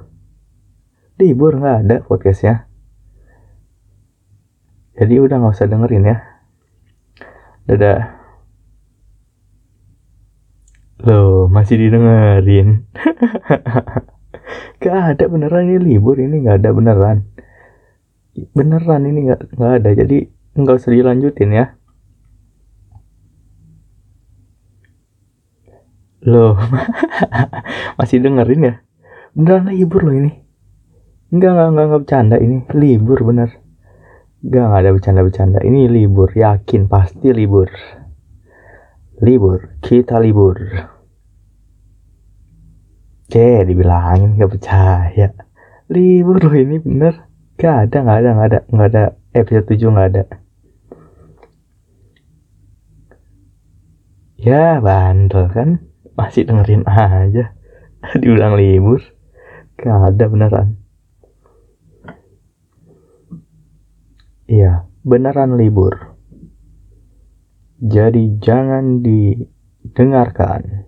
Libur 1.16 1.56
nggak 1.56 1.78
ada 1.88 2.04
podcastnya. 2.04 2.68
Jadi 5.00 5.24
udah 5.24 5.40
nggak 5.40 5.56
usah 5.56 5.72
dengerin 5.72 6.12
ya. 6.12 6.18
Dadah. 7.64 8.02
Loh, 11.08 11.48
masih 11.48 11.80
didengerin. 11.80 12.84
gak 14.84 15.18
ada 15.18 15.26
beneran 15.30 15.70
ini 15.70 15.80
libur 15.80 16.18
ini 16.20 16.44
nggak 16.44 16.58
ada 16.62 16.70
beneran. 16.76 17.18
Beneran 18.54 19.02
ini 19.06 19.20
nggak 19.30 19.42
nggak 19.58 19.74
ada. 19.82 19.90
Jadi 19.94 20.18
nggak 20.58 20.76
usah 20.78 20.92
dilanjutin 20.94 21.52
ya. 21.54 21.66
Loh, 26.24 26.56
masih 28.00 28.24
dengerin 28.24 28.62
ya? 28.64 28.76
Beneran 29.36 29.68
libur 29.68 30.08
loh 30.08 30.16
ini. 30.16 30.32
Enggak, 31.34 31.52
enggak, 31.52 31.68
enggak, 31.68 31.86
enggak 31.86 32.02
bercanda 32.06 32.38
ini. 32.40 32.58
Libur 32.72 33.20
bener. 33.26 33.50
Enggak, 34.46 34.64
enggak 34.70 34.82
ada 34.86 34.92
bercanda-bercanda. 34.94 35.60
Ini 35.66 35.90
libur, 35.90 36.30
yakin 36.32 36.86
pasti 36.86 37.34
libur. 37.34 37.68
Libur, 39.20 39.80
kita 39.82 40.22
libur. 40.22 40.93
Oke, 43.24 43.64
dibilangin 43.68 44.36
gak 44.38 44.52
percaya. 44.52 45.28
Libur 45.90 46.38
loh 46.44 46.56
ini 46.56 46.78
bener. 46.80 47.28
Gak 47.56 47.90
ada, 47.90 47.98
gak 48.04 48.18
ada, 48.20 48.30
gak 48.36 48.48
ada, 48.50 48.60
gak 48.68 48.88
ada. 48.92 49.04
Episode 49.34 49.66
7 49.70 49.96
gak 49.98 50.10
ada. 50.14 50.24
Ya, 54.38 54.78
bandel 54.84 55.48
kan? 55.50 55.94
masih 56.14 56.46
dengerin 56.46 56.86
aja 56.86 57.58
diulang 58.22 58.54
libur 58.54 59.02
gak 59.82 60.14
ada 60.14 60.26
beneran 60.30 60.78
iya 64.46 64.86
beneran 65.02 65.58
libur 65.58 66.14
jadi 67.82 68.38
jangan 68.40 69.02
didengarkan 69.02 70.86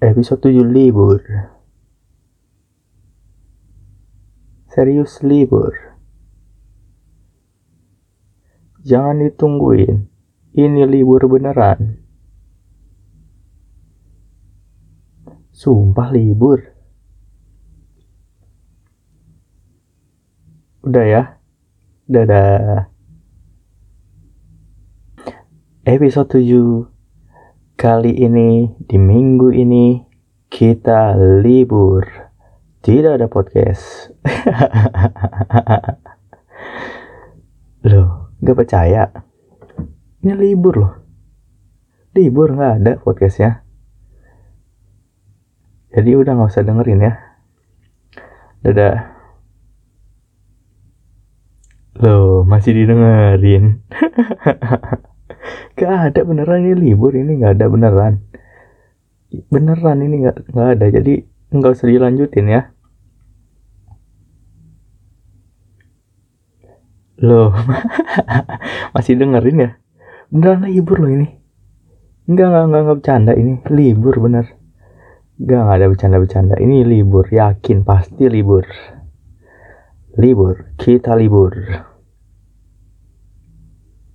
Episode 0.00 0.48
7 0.48 0.64
libur. 0.64 1.20
Serius 4.72 5.20
libur. 5.20 5.76
Jangan 8.80 9.20
ditungguin. 9.20 10.08
Ini 10.56 10.88
libur 10.88 11.28
beneran. 11.28 12.00
Sumpah 15.52 16.08
libur. 16.08 16.64
Udah 20.80 21.04
ya. 21.04 21.22
Dadah. 22.08 22.88
Episode 25.84 26.40
7 26.40 26.99
kali 27.80 28.12
ini 28.12 28.68
di 28.76 29.00
minggu 29.00 29.56
ini 29.56 30.04
kita 30.52 31.16
libur. 31.16 32.04
Tidak 32.84 33.16
ada 33.16 33.24
podcast. 33.24 34.12
loh, 37.88 38.36
gak 38.44 38.56
percaya? 38.60 39.08
Ini 40.20 40.36
libur 40.36 40.76
loh. 40.76 40.92
Libur 42.12 42.52
nggak 42.52 42.84
ada 42.84 42.92
podcastnya. 43.00 43.64
Jadi 45.96 46.10
udah 46.20 46.36
nggak 46.36 46.52
usah 46.52 46.68
dengerin 46.68 47.00
ya. 47.00 47.16
Dadah. 48.60 48.96
Loh, 51.96 52.44
masih 52.44 52.76
didengerin. 52.76 53.80
gak 55.80 56.12
ada 56.12 56.20
beneran 56.28 56.60
ini 56.68 56.76
libur 56.76 57.16
ini 57.16 57.40
nggak 57.40 57.56
ada 57.56 57.66
beneran. 57.72 58.14
Beneran 59.48 59.98
ini 60.04 60.28
nggak 60.28 60.52
nggak 60.52 60.68
ada. 60.76 60.86
Jadi 60.92 61.24
nggak 61.56 61.72
usah 61.72 61.88
dilanjutin 61.88 62.46
ya. 62.52 62.62
Loh, 67.20 67.52
masih 68.96 69.16
dengerin 69.16 69.64
ya? 69.64 69.70
Beneran 70.28 70.68
libur 70.68 71.00
loh 71.00 71.12
ini. 71.12 71.28
Enggak, 72.28 72.46
enggak, 72.52 72.64
enggak, 72.64 72.80
enggak 72.80 72.96
bercanda 73.00 73.32
ini. 73.36 73.52
Libur 73.72 74.14
bener. 74.20 74.46
Gak, 75.40 75.60
gak 75.64 75.76
ada 75.80 75.86
bercanda-bercanda. 75.88 76.54
Ini 76.60 76.84
libur, 76.84 77.24
yakin 77.24 77.88
pasti 77.88 78.28
libur. 78.28 78.68
Libur, 80.20 80.76
kita 80.76 81.16
libur. 81.16 81.56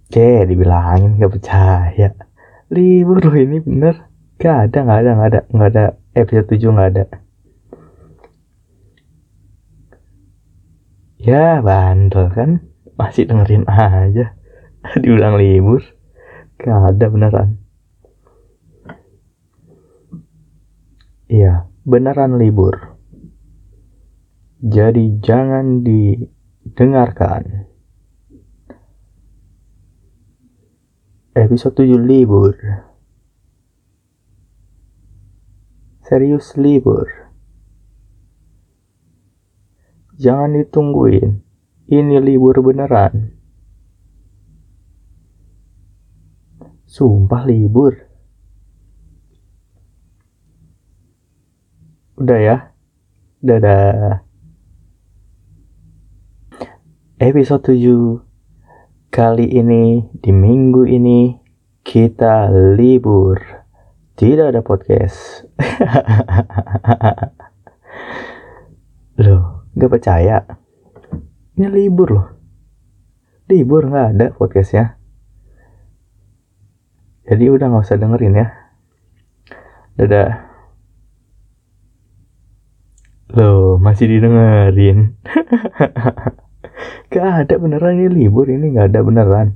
Oke, 0.05 0.45
dibilangin 0.45 1.17
gak 1.17 1.33
percaya. 1.33 2.13
Libur 2.69 3.25
loh 3.25 3.33
ini 3.33 3.57
bener. 3.57 4.05
Gak 4.37 4.69
ada, 4.69 4.79
gak 4.85 4.99
ada, 5.01 5.11
gak 5.17 5.29
ada, 5.33 5.41
gak 5.49 5.69
ada. 5.73 5.85
Episode 6.13 6.47
7 6.53 6.77
gak 6.77 6.89
ada. 6.93 7.05
Ya, 11.17 11.57
bandel 11.65 12.29
kan. 12.29 12.61
Masih 12.93 13.25
dengerin 13.25 13.65
aja. 13.65 14.37
Diulang 15.01 15.41
libur. 15.41 15.81
Gak 16.61 16.95
ada 16.95 17.05
beneran. 17.09 17.49
Iya, 21.25 21.65
beneran 21.81 22.37
libur. 22.37 22.93
Jadi 24.61 25.17
jangan 25.17 25.81
didengarkan. 25.81 27.74
Episode 31.35 31.83
7 31.83 31.99
libur. 31.99 32.55
Serius 35.99 36.55
libur. 36.55 37.27
Jangan 40.15 40.55
ditungguin. 40.55 41.43
Ini 41.91 42.23
libur 42.23 42.55
beneran. 42.63 43.35
Sumpah 46.87 47.43
libur. 47.43 47.99
Udah 52.15 52.39
ya. 52.39 52.57
Dadah. 53.43 54.23
Episode 57.19 57.75
7 57.75 58.24
kali 59.15 59.47
ini 59.47 60.03
di 60.11 60.35
minggu 60.35 60.83
ini 60.83 61.31
kita 61.87 62.51
libur. 62.75 63.39
Tidak 64.11 64.51
ada 64.51 64.59
podcast. 64.59 65.47
loh, 69.23 69.71
gak 69.71 69.87
percaya? 69.87 70.43
Ini 71.55 71.71
libur 71.71 72.11
loh. 72.11 72.27
Libur 73.47 73.87
nggak 73.87 74.19
ada 74.19 74.35
podcastnya. 74.35 74.99
Jadi 77.23 77.47
udah 77.47 77.71
nggak 77.71 77.87
usah 77.87 77.95
dengerin 77.95 78.35
ya. 78.35 78.51
Dadah. 79.95 80.31
Loh, 83.31 83.79
masih 83.79 84.11
didengerin. 84.11 85.15
gak 87.11 87.45
ada 87.45 87.55
beneran 87.61 88.01
ini 88.01 88.09
libur 88.11 88.47
ini 88.49 88.75
gak 88.75 88.93
ada 88.93 88.99
beneran. 89.05 89.47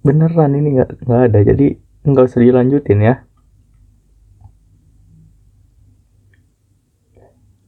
Beneran 0.00 0.50
ini 0.56 0.68
gak, 0.80 0.90
gak 1.04 1.20
ada. 1.32 1.38
Jadi 1.44 1.66
nggak 2.04 2.24
usah 2.28 2.40
dilanjutin 2.40 3.00
ya. 3.00 3.14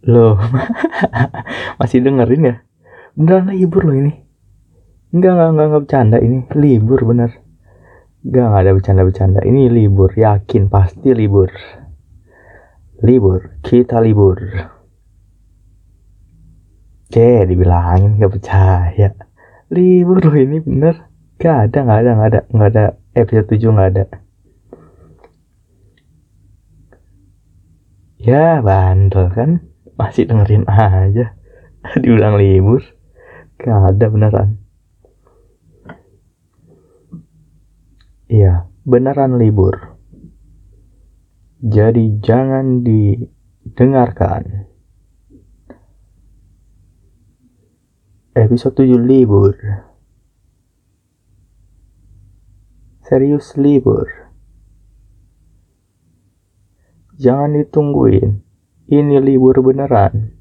Loh, 0.07 0.38
masih 1.83 1.99
dengerin 2.05 2.49
ya? 2.53 2.57
Beneran 3.19 3.51
libur 3.51 3.83
loh 3.88 3.97
ini. 3.97 4.12
Enggak, 5.16 5.33
enggak, 5.35 5.49
enggak, 5.49 5.66
enggak 5.66 5.83
bercanda 5.83 6.19
ini. 6.21 6.38
Libur 6.53 7.01
bener. 7.09 7.31
Enggak, 8.23 8.45
enggak 8.47 8.61
ada 8.62 8.71
bercanda-bercanda. 8.77 9.40
Ini 9.42 9.62
libur, 9.73 10.11
yakin 10.12 10.69
pasti 10.69 11.11
libur. 11.16 11.51
Libur, 13.01 13.57
kita 13.64 13.99
libur. 14.05 14.37
Oke, 17.07 17.47
dibilangin 17.47 18.19
gak 18.19 18.35
percaya. 18.35 19.14
Libur 19.71 20.19
loh 20.19 20.35
ini 20.35 20.59
bener. 20.59 21.07
Gak 21.38 21.71
ada, 21.71 21.79
gak 21.87 22.01
ada, 22.03 22.11
gak 22.19 22.29
ada, 22.35 22.40
gak 22.51 22.71
ada. 22.75 22.85
Episode 23.14 23.47
7 23.55 23.79
gak 23.79 23.90
ada. 23.95 24.05
Ya, 28.19 28.59
bandel 28.59 29.31
kan. 29.31 29.51
Masih 29.95 30.27
dengerin 30.27 30.66
aja. 30.66 31.38
Diulang 32.03 32.42
libur. 32.42 32.83
Gak 33.62 33.95
ada 33.95 34.07
beneran. 34.11 34.59
Iya, 38.27 38.66
beneran 38.83 39.38
libur. 39.38 39.95
Jadi 41.62 42.19
jangan 42.19 42.83
didengarkan. 42.83 44.66
Episode 48.37 48.85
7 48.85 49.01
libur. 49.01 49.57
Serius 53.01 53.57
libur. 53.57 54.29
Jangan 57.16 57.57
ditungguin. 57.57 58.44
Ini 58.92 59.25
libur 59.25 59.57
beneran. 59.64 60.37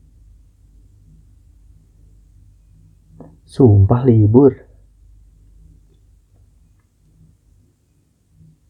Sumpah 3.48 4.04
libur. 4.04 4.60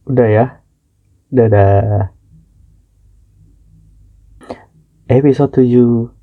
Udah 0.05 0.29
ya. 0.29 0.45
Dadah. 1.33 2.13
Episode 5.09 5.65
7 5.65 6.14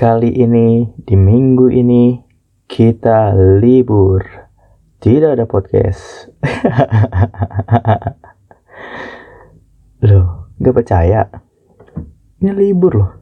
Kali 0.00 0.32
ini 0.32 0.88
di 0.96 1.12
minggu 1.12 1.68
ini 1.68 2.16
kita 2.64 3.36
libur. 3.60 4.24
Tidak 4.96 5.36
ada 5.36 5.44
podcast. 5.44 6.24
loh, 10.08 10.48
gak 10.56 10.72
percaya? 10.72 11.28
Ini 12.40 12.48
libur 12.48 12.92
loh. 12.96 13.12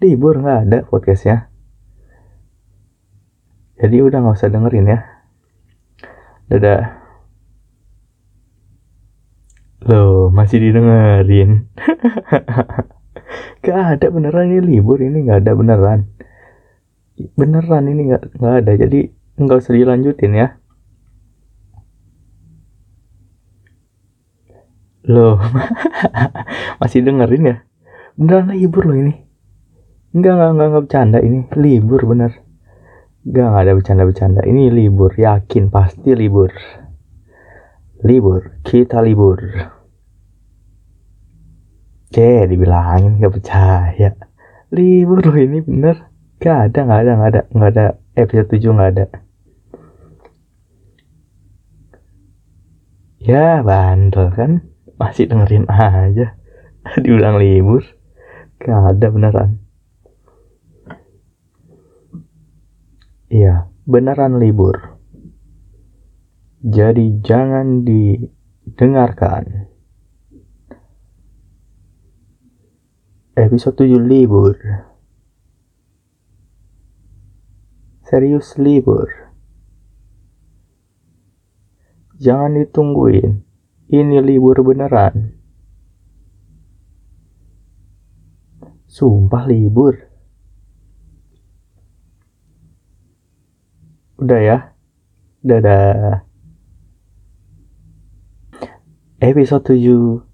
Libur 0.00 0.40
nggak 0.40 0.60
ada 0.64 0.78
podcastnya. 0.88 1.52
Jadi 3.76 3.96
udah 4.00 4.24
nggak 4.24 4.40
usah 4.40 4.48
dengerin 4.48 4.88
ya. 4.88 5.04
Dadah. 6.48 6.96
Loh, 9.84 10.32
masih 10.32 10.64
didengerin. 10.64 11.68
Gak 13.64 13.98
ada 13.98 14.06
beneran 14.08 14.54
ini 14.54 14.60
libur 14.62 15.02
ini 15.02 15.26
nggak 15.26 15.44
ada 15.44 15.52
beneran. 15.54 16.00
Beneran 17.34 17.84
ini 17.90 18.14
nggak 18.14 18.22
nggak 18.38 18.54
ada 18.64 18.72
jadi 18.78 19.00
nggak 19.38 19.58
usah 19.58 19.74
dilanjutin 19.74 20.32
ya. 20.34 20.48
Loh, 25.08 25.40
masih 26.80 27.00
dengerin 27.00 27.50
ya? 27.50 27.56
Beneran 28.18 28.52
libur 28.52 28.84
loh 28.84 28.98
ini. 28.98 29.14
Enggak, 30.12 30.36
enggak, 30.36 30.50
enggak, 30.50 30.66
enggak 30.68 30.82
bercanda 30.84 31.18
ini. 31.24 31.40
Libur 31.56 32.00
bener. 32.04 32.32
Enggak, 33.24 33.46
enggak 33.48 33.62
ada 33.62 33.72
bercanda-bercanda. 33.76 34.40
Ini 34.44 34.62
libur, 34.72 35.12
yakin 35.16 35.68
pasti 35.72 36.12
libur. 36.12 36.52
Libur, 38.04 38.60
kita 38.64 39.00
libur. 39.00 39.38
Cek 42.08 42.48
dibilangin 42.48 43.20
gak 43.20 43.34
percaya. 43.36 44.10
Libur 44.72 45.20
loh 45.20 45.36
ini 45.36 45.60
bener. 45.60 46.08
Gak 46.40 46.72
ada, 46.72 46.80
gak 46.88 47.00
ada, 47.04 47.12
gak 47.20 47.30
ada, 47.34 47.42
gak 47.52 47.70
ada. 47.76 47.86
Episode 48.16 48.48
7 48.56 48.78
gak 48.78 48.90
ada. 48.96 49.06
Ya 53.20 53.60
bandel 53.60 54.32
kan? 54.32 54.52
Masih 54.96 55.28
dengerin 55.28 55.68
aja. 55.68 56.38
Diulang 57.04 57.36
libur. 57.36 57.84
Gak 58.56 58.96
ada 58.96 59.06
beneran. 59.12 59.50
Iya 63.28 63.68
beneran 63.84 64.40
libur. 64.40 64.96
Jadi 66.64 67.20
jangan 67.20 67.84
didengarkan 67.84 69.68
Episode 73.38 73.86
7 73.86 74.02
libur 74.02 74.58
Serius 78.02 78.58
libur 78.58 79.06
Jangan 82.18 82.58
ditungguin. 82.58 83.46
Ini 83.94 84.18
libur 84.18 84.58
beneran. 84.66 85.38
Sumpah 88.90 89.46
libur. 89.46 89.94
Udah 94.18 94.40
ya. 94.42 94.58
Dadah. 95.46 96.26
Episode 99.22 99.78
7 99.78 100.27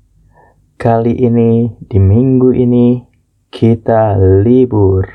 kali 0.84 1.16
ini 1.16 1.72
di 1.80 1.96
minggu 1.96 2.52
ini 2.52 3.00
kita 3.48 4.20
libur. 4.44 5.08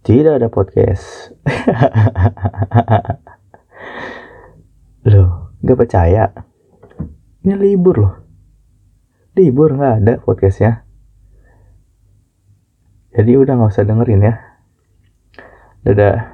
Tidak 0.00 0.40
ada 0.40 0.48
podcast. 0.48 1.28
Loh, 5.12 5.52
Gak 5.60 5.76
percaya. 5.76 6.32
Ini 7.44 7.52
libur 7.60 8.00
loh. 8.00 8.16
Libur 9.36 9.76
nggak 9.76 9.94
ada 10.00 10.14
podcastnya. 10.24 10.88
Jadi 13.12 13.36
udah 13.36 13.60
nggak 13.60 13.76
usah 13.76 13.84
dengerin 13.84 14.24
ya. 14.24 14.34
Dadah. 15.84 16.32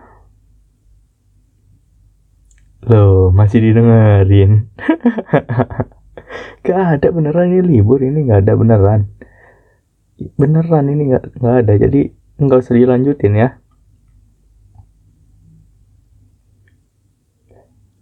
Loh, 2.87 3.35
masih 3.35 3.67
didengerin. 3.67 4.71
gak 6.67 7.01
ada 7.01 7.09
beneran 7.11 7.51
ini 7.55 7.63
libur 7.65 8.01
ini 8.05 8.29
nggak 8.29 8.41
ada 8.47 8.55
beneran. 8.57 9.01
Beneran 10.37 10.85
ini 10.93 11.03
nggak 11.15 11.25
nggak 11.41 11.57
ada. 11.65 11.73
Jadi 11.81 12.01
nggak 12.41 12.61
usah 12.61 12.75
dilanjutin 12.77 13.35
ya. 13.37 13.49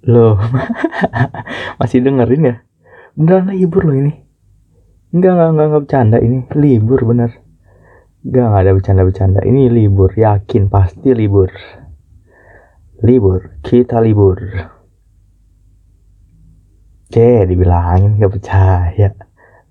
Loh, 0.09 0.41
masih 1.83 2.01
dengerin 2.01 2.49
ya? 2.49 2.57
Beneran 3.19 3.53
libur 3.53 3.85
loh 3.85 3.97
ini. 3.99 4.13
Enggak, 5.09 5.37
enggak, 5.37 5.49
enggak, 5.51 5.67
enggak 5.67 5.83
bercanda 5.85 6.19
ini. 6.21 6.39
Libur 6.57 7.01
bener. 7.05 7.31
Enggak, 8.25 8.45
enggak 8.47 8.63
ada 8.63 8.73
bercanda-bercanda. 8.77 9.41
Ini 9.45 9.63
libur, 9.69 10.11
yakin 10.17 10.69
pasti 10.69 11.13
libur. 11.13 11.51
Libur, 13.05 13.61
kita 13.65 14.01
libur. 14.05 14.39
Oke, 17.09 17.49
dibilangin 17.49 18.21
gak 18.21 18.33
percaya. 18.37 19.09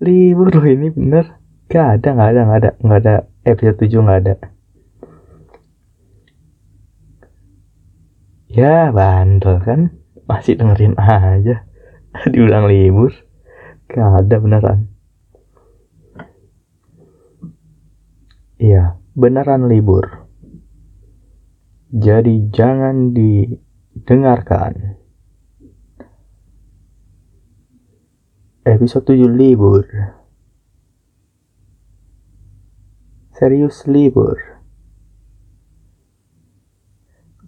Libur 0.02 0.50
loh 0.50 0.66
ini 0.66 0.90
bener. 0.90 1.38
Gak 1.70 2.02
ada, 2.02 2.08
gak 2.18 2.28
ada, 2.34 2.40
gak 2.50 2.58
ada, 2.58 2.70
gak 2.82 3.00
ada. 3.06 3.14
Episode 3.46 3.78
7 3.86 4.06
gak 4.10 4.20
ada. 4.26 4.34
Ya, 8.50 8.90
bandel 8.90 9.62
kan? 9.62 9.98
masih 10.28 10.60
dengerin 10.60 10.92
aja 11.00 11.64
diulang 12.32 12.68
libur 12.68 13.16
gak 13.88 14.28
ada 14.28 14.36
beneran 14.36 14.92
iya 18.60 19.00
beneran 19.16 19.72
libur 19.72 20.28
jadi 21.88 22.52
jangan 22.52 23.16
didengarkan 23.16 24.97
episode 28.68 29.16
7 29.16 29.24
libur 29.32 29.88
serius 33.32 33.88
libur 33.88 34.36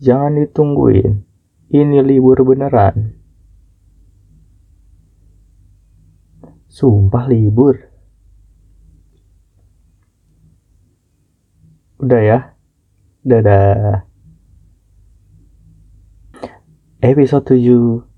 jangan 0.00 0.40
ditungguin 0.40 1.28
ini 1.70 2.02
libur 2.02 2.42
beneran. 2.42 3.14
Sumpah 6.66 7.30
libur. 7.30 7.78
Udah 12.02 12.22
ya. 12.26 12.38
Dadah. 13.22 14.02
Episode 16.98 17.54
7 17.54 18.09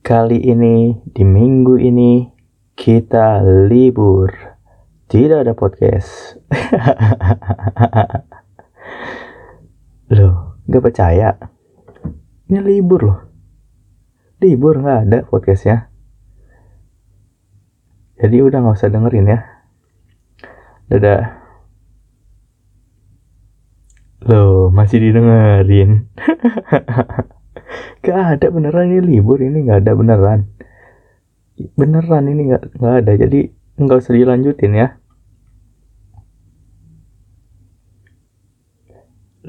kali 0.00 0.40
ini 0.40 0.96
di 1.04 1.22
minggu 1.22 1.76
ini 1.76 2.24
kita 2.72 3.44
libur. 3.68 4.32
Tidak 5.10 5.44
ada 5.44 5.52
podcast. 5.52 6.40
Loh, 10.14 10.56
gak 10.66 10.82
percaya? 10.82 11.50
Ini 12.50 12.58
libur 12.66 13.00
loh. 13.06 13.20
Libur 14.42 14.82
nggak 14.82 15.00
ada 15.06 15.18
podcastnya. 15.22 15.86
Jadi 18.18 18.42
udah 18.42 18.58
nggak 18.58 18.74
usah 18.74 18.90
dengerin 18.90 19.30
ya. 19.30 19.38
Dadah. 20.90 21.38
Loh, 24.26 24.74
masih 24.74 24.98
didengerin. 24.98 26.10
gak 28.00 28.40
ada 28.40 28.46
beneran 28.48 28.90
ini 28.92 29.00
libur 29.00 29.38
ini 29.40 29.64
nggak 29.64 29.80
ada 29.84 29.92
beneran. 29.96 30.40
Beneran 31.76 32.24
ini 32.28 32.42
nggak 32.52 32.62
nggak 32.80 32.94
ada. 33.04 33.12
Jadi 33.16 33.40
nggak 33.80 33.98
usah 34.00 34.14
dilanjutin 34.16 34.72
ya. 34.76 34.88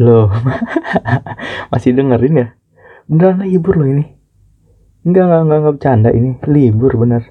Loh, 0.01 0.31
masih 1.71 1.93
dengerin 1.93 2.35
ya? 2.41 2.47
beneran 3.11 3.43
libur 3.43 3.75
loh 3.75 3.91
ini 3.91 4.07
enggak 5.03 5.27
enggak 5.27 5.41
enggak, 5.43 5.57
enggak 5.59 5.73
bercanda 5.75 6.09
ini 6.15 6.29
libur 6.47 6.95
bener 6.95 7.23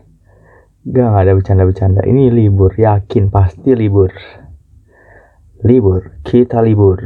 enggak 0.84 1.06
enggak 1.08 1.22
ada 1.24 1.32
bercanda-bercanda 1.40 2.02
ini 2.04 2.22
libur 2.28 2.76
yakin 2.76 3.32
pasti 3.32 3.72
libur 3.72 4.12
libur 5.64 6.20
kita 6.20 6.60
libur 6.60 7.00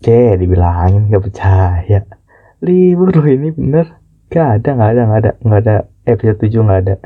Oke, 0.00 0.32
dibilangin 0.40 1.12
gak 1.12 1.28
percaya. 1.28 2.08
Libur 2.64 3.12
loh 3.12 3.26
ini 3.28 3.52
bener. 3.52 4.00
Gak 4.32 4.64
ada, 4.64 4.72
gak 4.72 4.90
ada, 4.96 5.02
gak 5.04 5.20
ada, 5.20 5.32
gak 5.44 5.60
ada. 5.60 5.76
Episode 6.08 6.40
7 6.40 6.64
gak 6.64 6.80
ada. 6.88 6.96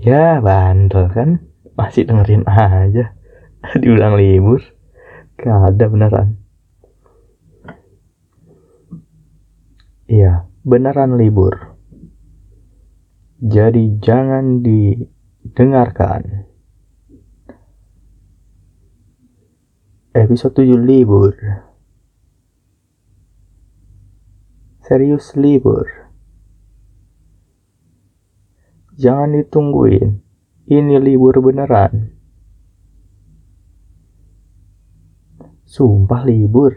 Ya, 0.00 0.40
bandel 0.40 1.04
kan. 1.12 1.44
Masih 1.76 2.08
dengerin 2.08 2.48
aja. 2.48 3.12
Diulang 3.84 4.16
libur. 4.16 4.64
Gak 5.36 5.76
ada 5.76 5.84
beneran. 5.84 6.40
Iya, 10.08 10.48
beneran 10.64 11.20
libur. 11.20 11.76
Jadi 13.36 14.00
jangan 14.00 14.64
didengarkan. 14.64 16.47
Episode 20.18 20.66
7 20.66 20.82
libur. 20.82 21.30
Serius 24.82 25.38
libur. 25.38 26.10
Jangan 28.98 29.38
ditungguin. 29.38 30.18
Ini 30.66 30.98
libur 30.98 31.38
beneran. 31.38 32.18
Sumpah 35.62 36.26
libur. 36.26 36.74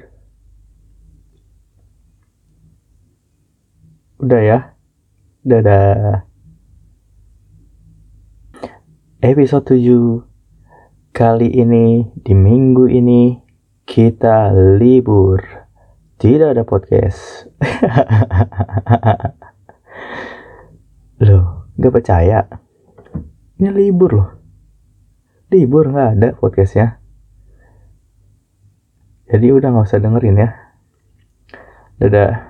Udah 4.21 4.41
ya. 4.45 4.59
Dadah. 5.41 6.29
Episode 9.25 9.65
7 9.81 10.30
kali 11.11 11.51
ini 11.51 12.07
di 12.15 12.31
minggu 12.31 12.87
ini 12.87 13.35
kita 13.83 14.55
libur. 14.79 15.43
Tidak 16.15 16.55
ada 16.55 16.63
podcast. 16.63 17.51
Loh, 21.27 21.67
gak 21.75 21.93
percaya? 21.93 22.47
Ini 23.61 23.69
libur 23.69 24.11
loh. 24.17 24.29
Libur 25.53 25.93
nggak 25.93 26.09
ada 26.17 26.29
podcastnya. 26.33 26.97
Jadi 29.29 29.53
udah 29.53 29.69
nggak 29.69 29.85
usah 29.85 30.01
dengerin 30.01 30.41
ya. 30.41 30.49
Dadah. 32.01 32.49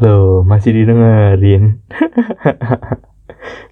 Loh, 0.00 0.40
masih 0.40 0.72
didengerin. 0.72 1.84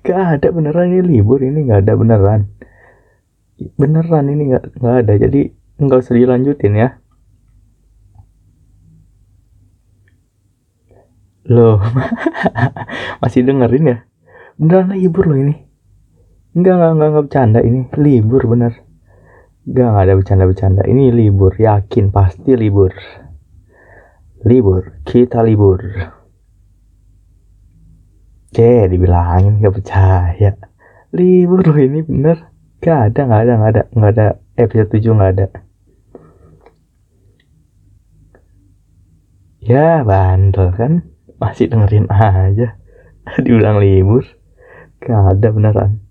gak 0.02 0.38
ada 0.38 0.48
beneran 0.50 0.90
ini 0.90 1.02
libur 1.02 1.38
ini 1.42 1.66
nggak 1.66 1.86
ada 1.86 1.94
beneran. 1.94 2.40
Beneran 3.78 4.26
ini 4.26 4.42
nggak 4.50 4.64
nggak 4.82 4.96
ada. 5.06 5.12
Jadi 5.18 5.40
nggak 5.78 5.98
usah 6.02 6.14
dilanjutin 6.18 6.74
ya. 6.74 6.88
Loh, 11.50 11.82
masih 13.22 13.42
dengerin 13.42 13.90
ya? 13.90 13.98
Beneran 14.58 14.94
libur 14.94 15.26
loh 15.26 15.38
ini. 15.38 15.54
Enggak, 16.52 16.74
enggak, 16.78 16.90
enggak, 16.92 17.08
enggak 17.08 17.24
bercanda 17.26 17.60
ini. 17.64 17.80
Libur 17.98 18.42
bener. 18.46 18.72
Enggak, 19.66 19.86
enggak 19.90 20.04
ada 20.04 20.14
bercanda-bercanda. 20.18 20.82
Ini 20.86 21.04
libur, 21.10 21.52
yakin 21.58 22.14
pasti 22.14 22.52
libur. 22.54 22.92
Libur, 24.46 25.02
kita 25.06 25.42
libur. 25.42 25.80
Oke, 28.52 28.84
dibilangin 28.84 29.64
gak 29.64 29.80
percaya. 29.80 30.52
Libur 31.16 31.64
loh 31.64 31.78
ini 31.80 32.04
bener. 32.04 32.52
Gak 32.84 33.16
ada, 33.16 33.20
gak 33.24 33.42
ada, 33.48 33.52
gak 33.56 33.70
ada, 33.72 33.82
gak 33.96 34.12
ada. 34.12 34.26
Episode 34.60 34.92
7 34.92 35.16
gak 35.16 35.32
ada. 35.32 35.46
Ya, 39.64 40.04
bandel 40.04 40.68
kan? 40.76 41.08
Masih 41.40 41.72
dengerin 41.72 42.12
aja. 42.12 42.76
Diulang 43.48 43.80
libur. 43.80 44.28
Gak 45.00 45.32
ada 45.32 45.48
beneran. 45.48 46.04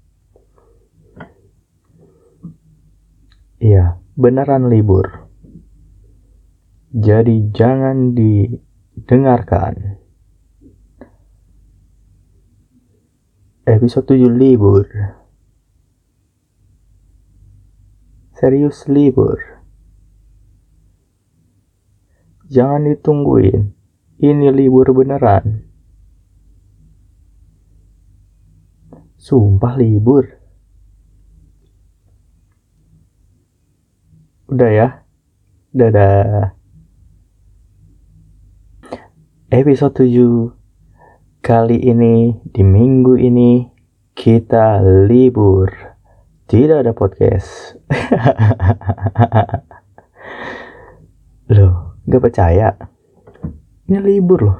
Iya, 3.62 4.02
beneran 4.18 4.66
libur. 4.66 5.30
Jadi 6.90 7.54
jangan 7.54 8.18
didengarkan. 8.18 10.01
Episode 13.62 14.18
7 14.18 14.42
libur. 14.42 14.90
Serius 18.34 18.90
libur. 18.90 19.38
Jangan 22.50 22.90
ditungguin. 22.90 23.70
Ini 24.18 24.50
libur 24.50 24.90
beneran. 24.98 25.70
Sumpah 29.22 29.78
libur. 29.78 30.26
Udah 34.50 34.72
ya. 34.74 34.88
Dadah. 35.70 36.58
Episode 39.54 40.02
7 40.02 40.61
kali 41.42 41.82
ini 41.82 42.38
di 42.46 42.62
minggu 42.62 43.18
ini 43.18 43.66
kita 44.14 44.78
libur. 45.10 45.74
Tidak 46.46 46.86
ada 46.86 46.94
podcast. 46.94 47.82
loh, 51.58 51.98
gak 52.06 52.22
percaya? 52.22 52.78
Ini 53.90 53.98
libur 53.98 54.40
loh. 54.46 54.60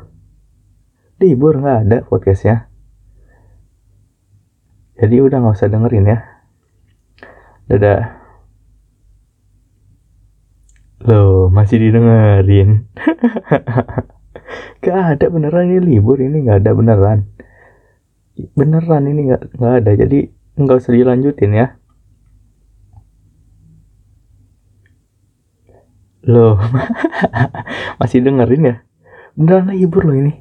Libur 1.22 1.62
nggak 1.62 1.80
ada 1.86 1.98
podcastnya. 2.02 2.66
Jadi 4.98 5.22
udah 5.22 5.38
nggak 5.38 5.54
usah 5.54 5.70
dengerin 5.70 6.10
ya. 6.10 6.18
Dadah. 7.70 8.02
Loh, 11.06 11.54
masih 11.54 11.78
didengerin. 11.78 12.90
gak 14.82 15.18
ada 15.18 15.26
beneran 15.30 15.70
ini 15.70 15.80
libur 15.80 16.18
ini 16.22 16.46
nggak 16.46 16.66
ada 16.66 16.72
beneran. 16.74 17.20
Beneran 18.58 19.04
ini 19.06 19.22
nggak 19.32 19.42
nggak 19.58 19.74
ada. 19.84 19.92
Jadi 19.96 20.20
nggak 20.58 20.78
usah 20.82 20.94
dilanjutin 20.94 21.52
ya. 21.54 21.68
Loh, 26.30 26.62
masih 28.00 28.22
dengerin 28.22 28.70
ya? 28.70 28.76
Beneran 29.34 29.74
libur 29.74 30.06
loh 30.06 30.14
ini. 30.14 30.34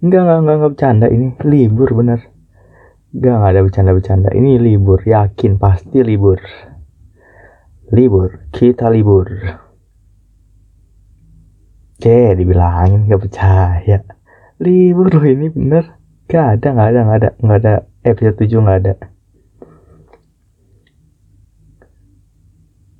Enggak, 0.00 0.24
enggak, 0.24 0.38
enggak, 0.40 0.56
enggak 0.56 0.72
bercanda 0.74 1.06
ini. 1.12 1.28
Libur 1.46 1.90
bener. 1.94 2.20
Enggak, 3.14 3.34
enggak 3.36 3.50
ada 3.52 3.60
bercanda-bercanda. 3.62 4.28
Ini 4.34 4.50
libur, 4.58 4.98
yakin 5.04 5.60
pasti 5.60 6.00
libur. 6.02 6.40
Libur, 7.94 8.50
kita 8.50 8.90
libur. 8.90 9.28
Oke, 12.00 12.32
dibilangin 12.32 13.12
gak 13.12 13.28
percaya. 13.28 14.00
Libur 14.56 15.12
loh 15.12 15.20
ini 15.20 15.52
bener. 15.52 16.00
Gak 16.32 16.56
ada, 16.56 16.72
gak 16.72 16.88
ada, 16.96 17.00
gak 17.04 17.18
ada, 17.20 17.30
gak 17.36 17.58
ada. 17.60 17.74
Episode 18.00 18.40
7 18.40 18.64
gak 18.64 18.78
ada. 18.80 18.94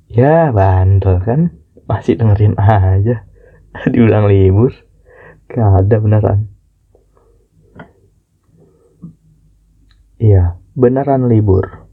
Ya, 0.05 0.53
bandel 0.53 1.17
kan? 1.25 1.49
Masih 1.89 2.13
dengerin 2.13 2.53
aja. 2.61 3.25
Diulang 3.89 4.29
libur. 4.29 4.69
Gak 5.49 5.81
ada 5.81 5.95
beneran. 5.97 6.53
Iya, 10.21 10.61
beneran 10.77 11.25
libur. 11.25 11.89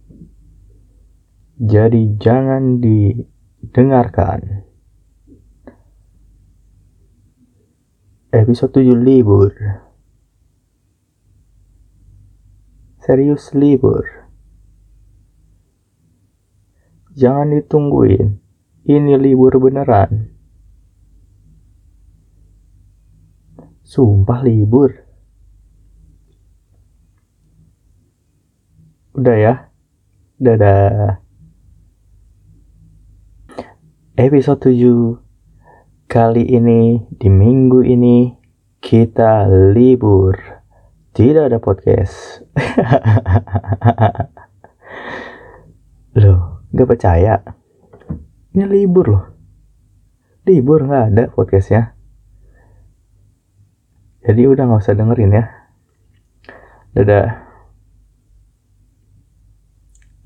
Jadi 1.56 2.20
jangan 2.20 2.84
didengarkan. 2.84 4.67
Episode 8.28 8.84
7 8.84 8.92
libur. 8.92 9.56
Serius 13.00 13.56
libur. 13.56 14.04
Jangan 17.16 17.56
ditungguin. 17.56 18.36
Ini 18.84 19.16
libur 19.16 19.56
beneran. 19.56 20.28
Sumpah 23.80 24.44
libur. 24.44 24.92
Udah 29.16 29.36
ya. 29.40 29.54
Dadah. 30.36 31.24
Episode 34.20 34.68
7 34.68 35.27
kali 36.08 36.40
ini 36.40 37.04
di 37.20 37.28
minggu 37.28 37.84
ini 37.84 38.32
kita 38.80 39.44
libur. 39.76 40.40
Tidak 41.12 41.52
ada 41.52 41.60
podcast. 41.60 42.40
Loh, 46.20 46.64
gak 46.72 46.88
percaya? 46.88 47.44
Ini 48.56 48.64
libur 48.64 49.06
loh. 49.06 49.24
Libur 50.48 50.88
nggak 50.88 51.04
ada 51.12 51.24
podcastnya. 51.30 51.92
Jadi 54.24 54.42
udah 54.48 54.64
nggak 54.64 54.82
usah 54.82 54.96
dengerin 54.96 55.36
ya. 55.36 55.44
Dadah. 56.96 57.28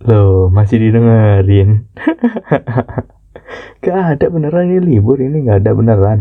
Loh, 0.07 0.47
masih 0.49 0.78
didengerin. 0.78 1.91
gak 3.82 4.18
ada 4.18 4.26
beneran 4.30 4.70
ini 4.70 4.80
libur 4.80 5.18
ini 5.18 5.42
nggak 5.44 5.59
ada 5.62 5.72
beneran. 5.74 6.18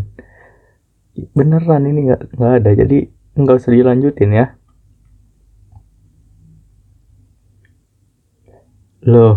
Beneran 1.36 1.84
ini 1.86 2.00
nggak 2.10 2.22
nggak 2.36 2.54
ada. 2.64 2.70
Jadi 2.76 2.98
nggak 3.38 3.58
usah 3.58 3.72
dilanjutin 3.72 4.32
ya. 4.32 4.46
Loh, 9.02 9.34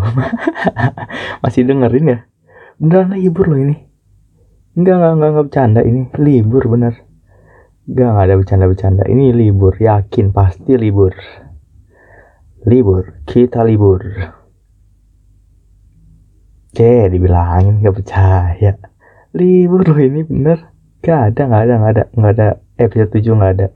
masih 1.41 1.65
dengerin 1.65 2.05
ya? 2.05 2.19
Beneran 2.77 3.17
libur 3.17 3.49
loh 3.49 3.57
ini. 3.57 3.75
Enggak, 4.75 4.99
enggak, 4.99 5.11
enggak, 5.15 5.29
enggak 5.31 5.45
bercanda 5.47 5.81
ini. 5.81 6.01
Libur 6.19 6.63
bener. 6.67 6.93
Enggak, 7.87 8.07
enggak 8.11 8.25
ada 8.27 8.35
bercanda-bercanda. 8.35 9.03
Ini 9.07 9.25
libur, 9.31 9.73
yakin 9.79 10.35
pasti 10.35 10.75
libur. 10.75 11.15
Libur, 12.67 13.23
kita 13.23 13.63
libur. 13.63 14.34
Oke, 16.75 17.07
dibilangin 17.07 17.79
gak 17.79 18.03
percaya. 18.03 18.75
Libur 19.31 19.87
loh 19.87 19.95
ini 19.95 20.27
bener. 20.27 20.75
Gak 20.99 21.31
ada, 21.31 21.41
gak 21.47 21.63
ada, 21.63 21.73
gak 21.79 21.91
ada, 21.95 22.03
gak 22.11 22.33
ada. 22.35 22.47
Episode 22.75 23.15
7 23.15 23.39
gak 23.39 23.53
ada. 23.55 23.67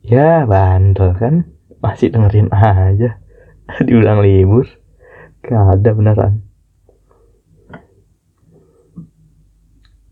Ya, 0.00 0.48
bandel 0.48 1.12
kan? 1.12 1.44
Masih 1.84 2.08
dengerin 2.08 2.48
aja. 2.48 3.20
Diulang 3.84 4.24
libur. 4.24 4.64
Gak 5.44 5.76
ada 5.76 5.90
beneran. 5.92 6.40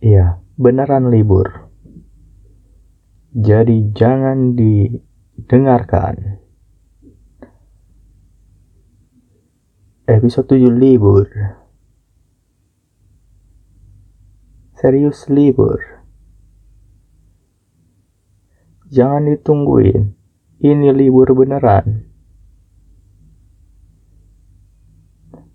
Iya, 0.05 0.45
beneran 0.61 1.09
libur. 1.09 1.73
Jadi 3.33 3.97
jangan 3.97 4.53
didengarkan. 4.53 6.44
Episode 10.05 10.61
7 10.61 10.69
libur. 10.69 11.25
Serius 14.77 15.33
libur. 15.33 15.81
Jangan 18.93 19.33
ditungguin. 19.33 20.13
Ini 20.61 20.93
libur 20.93 21.33
beneran. 21.33 22.05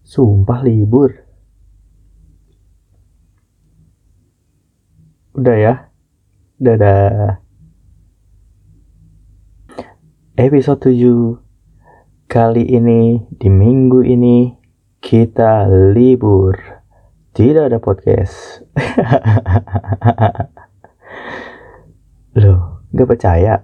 Sumpah 0.01 0.65
libur. 0.65 1.13
Udah 5.37 5.57
ya. 5.61 5.73
Dadah. 6.57 7.37
Episode 10.41 10.89
7 10.89 11.48
Kali 12.29 12.61
ini 12.61 13.17
di 13.25 13.49
minggu 13.49 14.05
ini 14.05 14.53
kita 15.01 15.65
libur. 15.65 16.53
Tidak 17.33 17.73
ada 17.73 17.81
podcast. 17.81 18.61
Loh, 22.37 22.85
gak 22.93 23.09
percaya? 23.09 23.57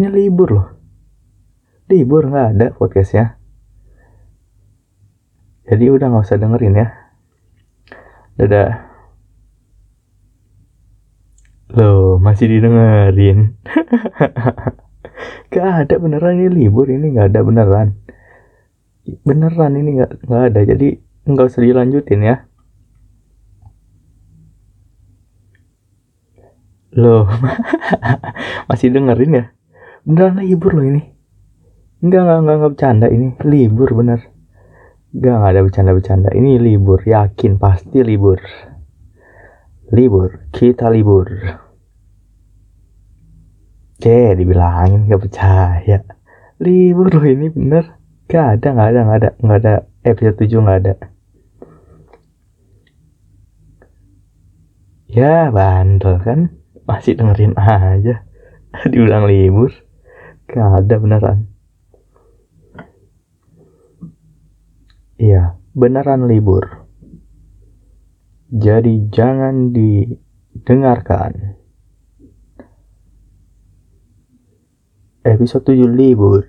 Ini 0.00 0.08
libur 0.08 0.48
loh. 0.48 0.68
Libur 1.92 2.32
nggak 2.32 2.48
ada 2.56 2.66
podcastnya. 2.72 3.36
Jadi 5.68 5.92
udah 5.92 6.08
nggak 6.08 6.24
usah 6.24 6.40
dengerin 6.40 6.80
ya. 6.80 6.88
Dadah. 8.40 8.72
Loh, 11.76 12.16
masih 12.16 12.48
didengerin. 12.48 13.60
gak 15.52 15.86
ada 15.86 15.94
beneran 16.00 16.40
ini 16.40 16.48
libur 16.48 16.88
ini 16.88 17.12
nggak 17.12 17.28
ada 17.36 17.40
beneran. 17.44 17.88
Beneran 19.28 19.72
ini 19.76 20.00
nggak 20.00 20.24
nggak 20.24 20.42
ada. 20.48 20.60
Jadi 20.64 20.88
nggak 21.28 21.46
usah 21.52 21.60
dilanjutin 21.60 22.20
ya. 22.24 22.36
Loh, 26.92 27.24
masih 28.68 28.92
dengerin 28.92 29.32
ya? 29.32 29.44
Beneran 30.04 30.40
libur 30.40 30.72
loh 30.76 30.84
ini. 30.84 31.02
Enggak, 32.02 32.20
enggak, 32.26 32.38
enggak, 32.40 32.56
enggak 32.56 32.72
bercanda 32.74 33.06
ini. 33.08 33.28
Libur 33.44 33.90
bener. 33.94 34.20
Enggak, 35.12 35.34
enggak 35.36 35.52
ada 35.52 35.60
bercanda-bercanda. 35.68 36.28
Ini 36.32 36.50
libur, 36.60 37.00
yakin 37.04 37.56
pasti 37.56 38.00
libur. 38.00 38.40
Libur, 39.92 40.48
kita 40.52 40.88
libur. 40.88 41.28
Oke, 44.02 44.34
dibilangin 44.34 45.06
gak 45.06 45.22
percaya. 45.22 46.02
Libur 46.58 47.06
loh 47.06 47.22
ini 47.22 47.46
bener. 47.54 48.02
Gak 48.26 48.58
ada, 48.58 48.74
gak 48.74 48.88
ada, 48.90 49.00
gak 49.06 49.18
ada, 49.22 49.30
gak 49.38 49.58
ada. 49.62 49.74
Episode 50.02 50.42
7 50.42 50.66
gak 50.66 50.78
ada. 50.82 50.94
Ya, 55.06 55.54
bandel 55.54 56.18
kan. 56.18 56.50
Masih 56.82 57.14
dengerin 57.14 57.54
aja. 57.54 58.26
Diulang 58.90 59.30
libur. 59.30 59.70
Gak 60.50 60.82
ada 60.82 60.94
beneran. 60.98 61.46
Iya, 65.14 65.62
beneran 65.78 66.26
libur. 66.26 66.90
Jadi 68.50 69.14
jangan 69.14 69.70
didengarkan. 69.70 71.61
Episode 75.22 75.78
7 75.78 75.86
libur. 75.94 76.42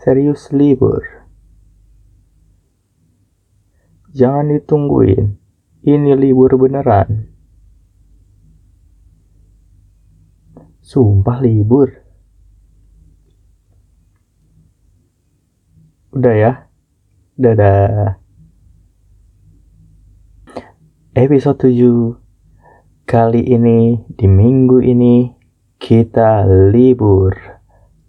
Serius 0.00 0.48
libur. 0.56 1.04
Jangan 4.16 4.56
ditungguin. 4.56 5.36
Ini 5.84 6.16
libur 6.16 6.56
beneran. 6.56 7.28
Sumpah 10.80 11.44
libur. 11.44 11.92
Udah 16.16 16.34
ya. 16.40 16.52
Dadah. 17.36 18.16
Episode 21.12 21.68
7 21.68 22.27
kali 23.08 23.40
ini 23.40 24.04
di 24.04 24.28
minggu 24.28 24.84
ini 24.84 25.32
kita 25.80 26.44
libur. 26.44 27.32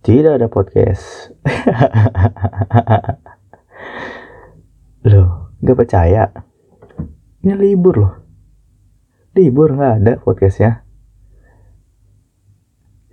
Tidak 0.03 0.35
ada 0.35 0.51
podcast. 0.51 1.31
loh, 5.07 5.55
gak 5.63 5.77
percaya? 5.79 6.27
Ini 7.39 7.55
libur 7.55 7.95
loh. 7.95 8.13
Libur 9.39 9.71
nggak 9.71 9.95
ada 10.03 10.13
podcastnya. 10.19 10.83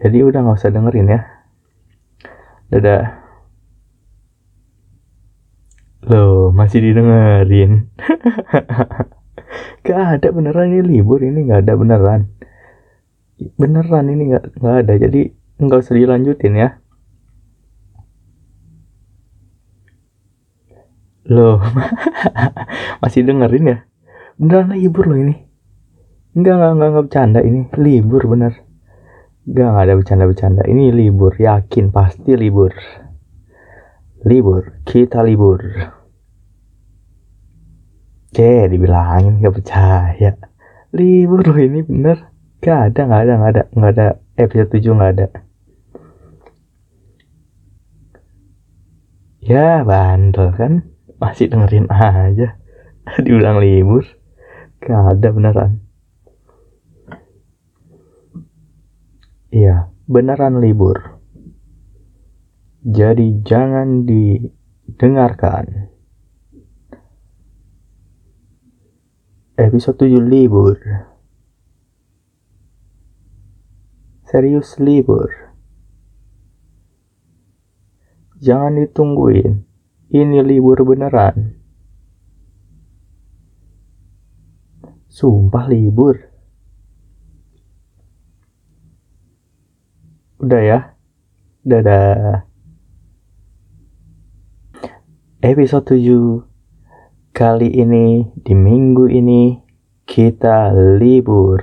Jadi 0.03 0.27
udah 0.27 0.43
nggak 0.43 0.59
usah 0.59 0.75
dengerin 0.75 1.15
ya. 1.15 1.23
Dadah. 2.67 3.05
Loh, 6.11 6.51
masih 6.51 6.83
didengerin. 6.83 7.95
gak 9.87 10.19
ada 10.19 10.29
beneran 10.35 10.75
ini 10.75 10.83
libur 10.83 11.23
ini 11.23 11.47
nggak 11.47 11.63
ada 11.63 11.75
beneran. 11.79 12.21
Beneran 13.55 14.07
ini 14.11 14.23
nggak 14.35 14.59
nggak 14.59 14.77
ada. 14.83 14.93
Jadi 14.99 15.21
nggak 15.63 15.79
usah 15.79 15.95
dilanjutin 15.95 16.55
ya. 16.59 16.69
Loh, 21.27 21.59
masih 23.03 23.27
dengerin 23.27 23.71
ya? 23.71 23.79
Beneran 24.39 24.75
libur 24.75 25.07
loh 25.07 25.19
ini. 25.19 25.35
Enggak, 26.37 26.55
enggak, 26.59 26.71
enggak, 26.71 26.89
enggak 26.91 27.05
bercanda 27.09 27.41
ini. 27.43 27.61
Libur 27.79 28.23
bener. 28.27 28.53
Gak, 29.47 29.69
gak 29.71 29.85
ada 29.87 29.95
bercanda-bercanda. 29.95 30.63
Ini 30.67 30.91
libur, 30.91 31.33
yakin 31.39 31.95
pasti 31.95 32.35
libur. 32.35 32.75
Libur, 34.27 34.83
kita 34.83 35.23
libur. 35.23 35.63
Oke, 38.37 38.69
dibilangin 38.69 39.41
gak 39.41 39.57
percaya. 39.57 40.37
Libur 40.93 41.41
loh 41.41 41.57
ini 41.57 41.81
bener. 41.81 42.29
Gak 42.61 42.93
ada, 42.93 43.09
gak 43.09 43.21
ada, 43.25 43.33
gak 43.41 43.49
ada, 43.57 43.63
gak 43.73 43.93
ada. 43.97 44.07
Episode 44.37 44.77
7 44.77 44.93
gak 45.01 45.13
ada. 45.17 45.27
Ya, 49.41 49.81
bandel 49.89 50.53
kan. 50.53 50.85
Masih 51.17 51.49
dengerin 51.49 51.89
aja. 51.89 52.61
Diulang 53.25 53.57
libur. 53.57 54.05
Gak 54.85 55.17
ada 55.17 55.29
beneran. 55.33 55.81
Iya, 59.49 59.89
beneran 60.05 60.61
libur. 60.61 61.25
Jadi 62.85 63.41
jangan 63.49 64.05
didengarkan. 64.05 65.96
Episode 69.57 70.05
7 70.05 70.21
libur. 70.21 70.77
Serius 74.29 74.77
libur. 74.77 75.33
Jangan 78.37 78.77
ditungguin. 78.85 79.65
Ini 80.13 80.45
libur 80.45 80.85
beneran. 80.85 81.57
Sumpah 85.09 85.65
libur. 85.73 86.21
Udah 90.37 90.61
ya. 90.61 90.79
Dadah. 91.65 92.45
Episode 95.41 95.97
7 95.97 96.56
kali 97.37 97.69
ini 97.69 98.33
di 98.33 98.57
minggu 98.57 99.13
ini 99.13 99.61
kita 100.09 100.73
libur. 100.73 101.61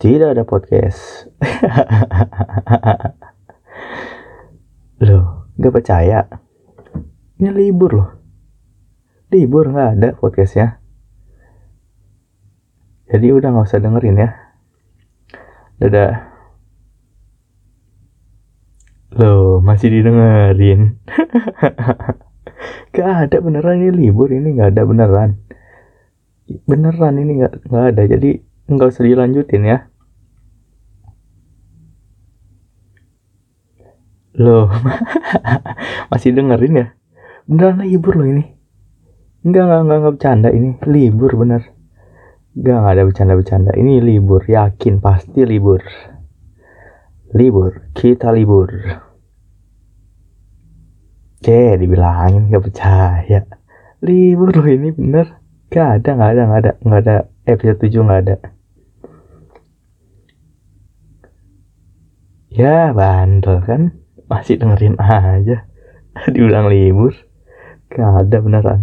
Tidak 0.00 0.32
ada 0.32 0.48
podcast. 0.48 1.28
loh, 5.04 5.52
gak 5.60 5.74
percaya? 5.76 6.24
Ini 7.36 7.52
libur 7.52 7.92
loh. 7.92 8.10
Libur 9.28 9.68
nggak 9.68 10.00
ada 10.00 10.08
podcastnya. 10.16 10.80
Jadi 13.12 13.36
udah 13.36 13.52
nggak 13.52 13.68
usah 13.68 13.84
dengerin 13.84 14.16
ya. 14.16 14.32
Dadah. 15.76 16.12
Loh, 19.12 19.60
masih 19.60 19.92
didengerin. 19.92 20.96
gak 22.94 23.28
ada 23.28 23.36
beneran 23.42 23.82
ini 23.82 23.90
libur 23.92 24.28
ini 24.32 24.56
gak 24.56 24.76
ada 24.76 24.82
beneran. 24.86 25.30
beneran 26.46 27.18
ini 27.18 27.42
nggak 27.42 27.66
nggak 27.66 27.84
ada 27.90 28.02
jadi 28.06 28.30
nggak 28.70 28.88
usah 28.94 29.02
dilanjutin 29.02 29.62
ya. 29.66 29.78
Loh 34.38 34.70
masih 36.10 36.36
dengerin 36.36 36.74
ya? 36.80 36.86
Beneran 37.50 37.82
libur 37.82 38.14
loh 38.14 38.28
ini. 38.30 38.44
Enggak 39.46 39.62
enggak 39.66 39.80
enggak, 39.82 39.98
enggak 39.98 40.14
bercanda 40.18 40.48
ini. 40.54 40.70
Libur 40.86 41.32
bener. 41.34 41.62
Enggak 42.54 42.76
enggak 42.78 42.94
ada 42.94 43.02
bercanda-bercanda 43.10 43.72
ini 43.74 43.92
libur 43.98 44.42
yakin 44.46 45.02
pasti 45.02 45.42
libur. 45.42 45.82
Libur 47.34 47.90
kita 47.90 48.30
libur 48.30 49.02
Oke, 51.36 51.76
dibilangin 51.76 52.48
gak 52.48 52.64
percaya. 52.64 53.40
Libur 54.00 54.56
loh 54.56 54.64
ini 54.64 54.88
bener. 54.88 55.36
Gak 55.68 56.00
ada, 56.00 56.10
gak 56.16 56.30
ada, 56.32 56.42
gak 56.48 56.60
ada, 56.64 56.72
gak 56.80 57.00
ada 57.04 57.16
episode 57.44 57.78
7 57.84 58.08
gak 58.08 58.20
ada. 58.24 58.36
Ya 62.48 62.88
bandel 62.96 63.60
kan, 63.68 64.00
masih 64.32 64.56
dengerin 64.56 64.96
aja. 64.96 65.68
Diulang 66.32 66.72
libur, 66.72 67.12
gak 67.92 68.24
ada 68.24 68.36
beneran. 68.40 68.80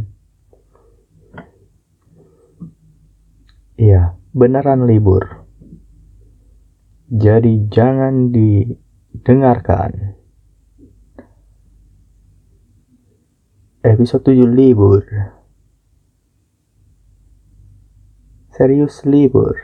Iya, 3.82 4.14
beneran 4.30 4.86
libur. 4.86 5.42
Jadi 7.10 7.66
jangan 7.74 8.30
didengarkan. 8.30 10.22
Episode 13.84 14.32
7 14.32 14.48
libur. 14.48 15.04
Serius 18.56 19.04
libur. 19.04 19.60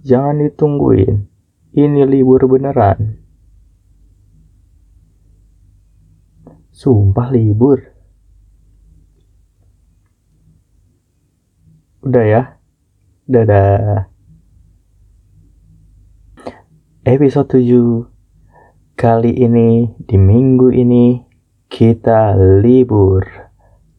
Jangan 0.00 0.40
ditungguin. 0.40 1.28
Ini 1.76 2.08
libur 2.08 2.48
beneran. 2.48 3.20
Sumpah 6.72 7.28
libur. 7.28 7.84
Udah 12.00 12.24
ya. 12.24 12.42
Dadah. 13.28 14.08
Episode 17.04 17.60
7 17.60 18.19
Kali 19.00 19.32
ini, 19.32 19.88
di 19.96 20.20
minggu 20.20 20.76
ini, 20.76 21.16
kita 21.72 22.36
libur. 22.36 23.24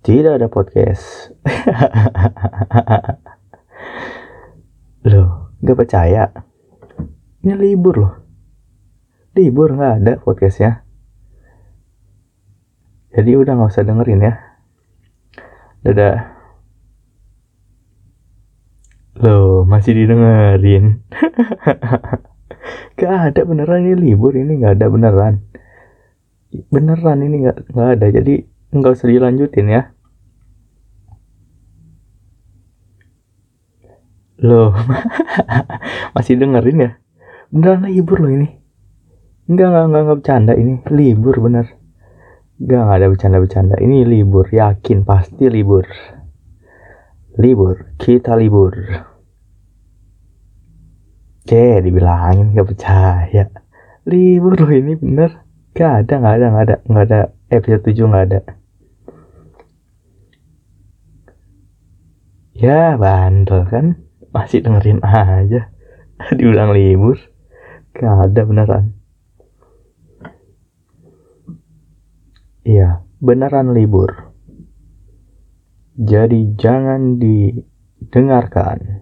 Tidak 0.06 0.38
ada 0.38 0.46
podcast. 0.46 1.34
loh, 5.10 5.58
gak 5.58 5.74
percaya? 5.74 6.30
Ini 7.42 7.54
libur 7.58 7.98
loh. 7.98 8.14
Libur 9.34 9.74
gak 9.74 10.06
ada 10.06 10.22
podcastnya. 10.22 10.86
Jadi 13.10 13.42
udah 13.42 13.58
gak 13.58 13.74
usah 13.74 13.82
dengerin 13.82 14.22
ya. 14.22 14.38
Dadah. 15.82 16.18
Loh, 19.18 19.66
masih 19.66 19.98
didengerin. 19.98 21.02
Gak 22.98 23.34
ada 23.34 23.42
beneran 23.48 23.88
ini 23.88 23.96
libur 23.98 24.34
ini 24.38 24.62
nggak 24.62 24.78
ada 24.78 24.88
beneran. 24.92 25.34
Beneran 26.70 27.20
ini 27.24 27.36
nggak 27.48 27.58
nggak 27.72 27.90
ada 27.98 28.08
jadi 28.12 28.34
nggak 28.72 28.92
usah 28.96 29.08
dilanjutin 29.08 29.68
ya. 29.68 29.82
Loh, 34.42 34.74
masih 36.18 36.42
dengerin 36.42 36.86
ya? 36.86 36.92
Beneran 37.54 37.86
libur 37.86 38.18
loh 38.26 38.32
ini. 38.34 38.50
Enggak, 39.52 39.68
enggak, 39.70 39.84
enggak, 39.86 40.02
enggak 40.02 40.18
bercanda 40.18 40.54
ini. 40.58 40.74
Libur 40.90 41.36
bener. 41.44 41.66
Enggak, 42.58 42.82
enggak 42.82 42.98
ada 42.98 43.08
bercanda-bercanda. 43.12 43.76
Ini 43.78 43.98
libur, 44.08 44.46
yakin 44.50 45.04
pasti 45.06 45.46
libur. 45.52 45.86
Libur, 47.38 47.94
kita 48.00 48.34
libur. 48.40 48.74
Oke, 51.42 51.82
dibilangin 51.82 52.54
gak 52.54 52.70
percaya. 52.70 53.50
Libur 54.06 54.54
loh 54.62 54.70
ini 54.70 54.94
bener. 54.94 55.42
Gak 55.74 56.06
ada, 56.06 56.14
gak 56.22 56.36
ada, 56.38 56.46
gak 56.54 56.66
ada, 56.70 56.76
gak 56.86 57.06
ada 57.10 57.20
episode 57.50 57.82
7 57.90 58.14
gak 58.14 58.26
ada. 58.30 58.40
Ya 62.54 62.94
bandel 62.94 63.66
kan, 63.66 64.06
masih 64.30 64.62
dengerin 64.62 65.02
aja. 65.02 65.74
Diulang 66.38 66.78
libur. 66.78 67.18
Gak 67.98 68.30
ada 68.30 68.42
beneran. 68.46 68.94
Iya, 72.62 73.02
beneran 73.18 73.74
libur. 73.74 74.30
Jadi 75.98 76.54
jangan 76.54 77.18
didengarkan. 77.18 79.01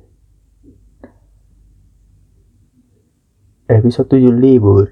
Episode 3.69 4.17
7 4.17 4.33
libur. 4.33 4.89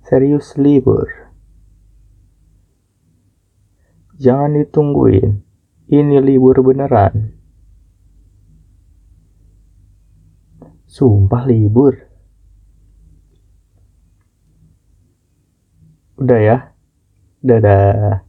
Serius 0.00 0.56
libur. 0.56 1.28
Jangan 4.16 4.56
ditungguin. 4.56 5.44
Ini 5.92 6.24
libur 6.24 6.56
beneran. 6.64 7.36
Sumpah 10.88 11.44
libur. 11.44 12.00
Udah 16.16 16.40
ya. 16.40 16.58
Dadah. 17.44 18.24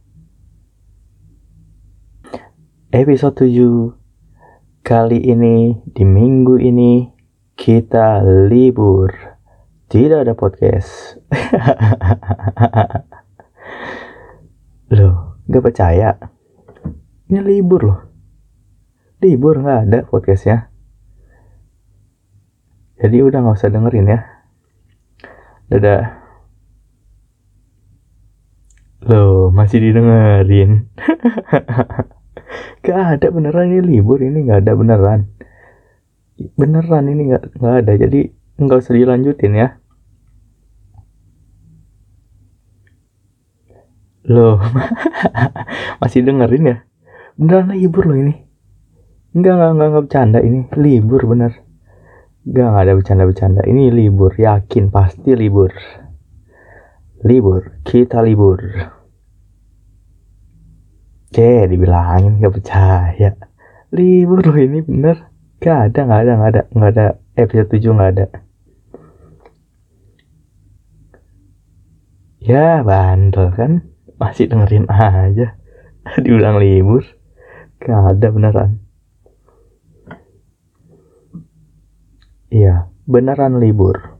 Episode 2.92 3.48
7 3.48 3.97
Kali 4.88 5.20
ini, 5.20 5.76
di 5.84 6.00
minggu 6.00 6.56
ini, 6.56 7.04
kita 7.52 8.24
libur. 8.24 9.12
Tidak 9.84 10.24
ada 10.24 10.32
podcast. 10.32 11.20
loh, 14.96 15.44
gak 15.44 15.60
percaya? 15.60 16.16
Ini 17.28 17.36
libur 17.44 17.84
loh. 17.84 18.00
Libur 19.20 19.60
gak 19.60 19.92
ada 19.92 20.08
podcastnya. 20.08 20.72
Jadi 22.96 23.16
udah 23.20 23.44
gak 23.44 23.60
usah 23.60 23.68
dengerin 23.68 24.08
ya. 24.08 24.24
Dadah. 25.68 26.16
Loh, 29.04 29.52
masih 29.52 29.84
didengerin. 29.84 30.88
Gak 32.84 33.18
ada 33.18 33.26
beneran 33.28 33.74
ini 33.74 33.80
libur 33.84 34.22
ini 34.22 34.46
nggak 34.46 34.64
ada 34.64 34.72
beneran. 34.78 35.20
Beneran 36.54 37.04
ini 37.10 37.22
nggak 37.34 37.58
nggak 37.58 37.74
ada 37.84 37.92
jadi 37.98 38.20
nggak 38.58 38.78
usah 38.78 38.94
dilanjutin 38.94 39.54
ya. 39.54 39.68
Loh, 44.28 44.60
masih 46.04 46.20
dengerin 46.20 46.70
ya? 46.70 46.76
Beneran 47.40 47.72
libur 47.72 48.04
loh 48.04 48.18
ini. 48.18 48.34
Enggak, 49.32 49.54
enggak, 49.56 49.70
enggak, 49.70 49.88
enggak 49.88 50.04
bercanda 50.04 50.38
ini. 50.44 50.60
Libur 50.76 51.22
bener. 51.24 51.52
Enggak, 52.44 52.66
enggak 52.68 52.82
ada 52.84 52.92
bercanda-bercanda. 52.98 53.62
Ini 53.64 53.82
libur, 53.94 54.32
yakin 54.36 54.84
pasti 54.92 55.32
libur. 55.32 55.72
Libur, 57.24 57.78
kita 57.86 58.20
libur. 58.20 58.58
Oke, 61.28 61.68
dibilangin 61.68 62.40
gak 62.40 62.56
percaya. 62.56 63.36
Libur 63.92 64.40
loh 64.40 64.56
ini 64.56 64.80
bener. 64.80 65.28
Gak 65.60 65.92
ada, 65.92 66.00
gak 66.08 66.20
ada, 66.24 66.32
gak 66.40 66.50
ada, 66.56 66.62
gak 66.72 66.90
ada 66.96 67.06
episode 67.36 67.68
7 67.76 68.00
gak 68.00 68.12
ada. 68.16 68.26
Ya 72.40 72.80
bandel 72.80 73.52
kan, 73.52 73.84
masih 74.16 74.48
dengerin 74.48 74.88
aja. 74.88 75.60
Diulang 76.24 76.56
libur. 76.56 77.04
Gak 77.76 78.16
ada 78.16 78.26
beneran. 78.32 78.80
Iya, 82.48 82.88
beneran 83.04 83.60
libur. 83.60 84.16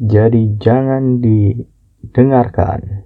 Jadi 0.00 0.56
jangan 0.56 1.20
didengarkan. 1.20 3.03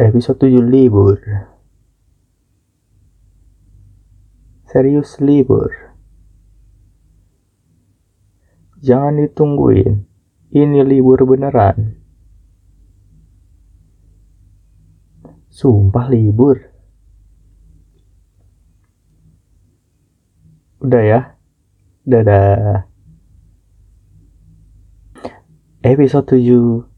Episode 0.00 0.48
7 0.48 0.64
libur. 0.64 1.20
Serius 4.64 5.20
libur. 5.20 5.92
Jangan 8.80 9.20
ditungguin. 9.20 10.08
Ini 10.56 10.88
libur 10.88 11.20
beneran. 11.28 12.00
Sumpah 15.52 16.08
libur. 16.08 16.56
Udah 20.80 21.04
ya. 21.04 21.20
Dadah. 22.08 22.88
Episode 25.84 26.40
7 26.40 26.89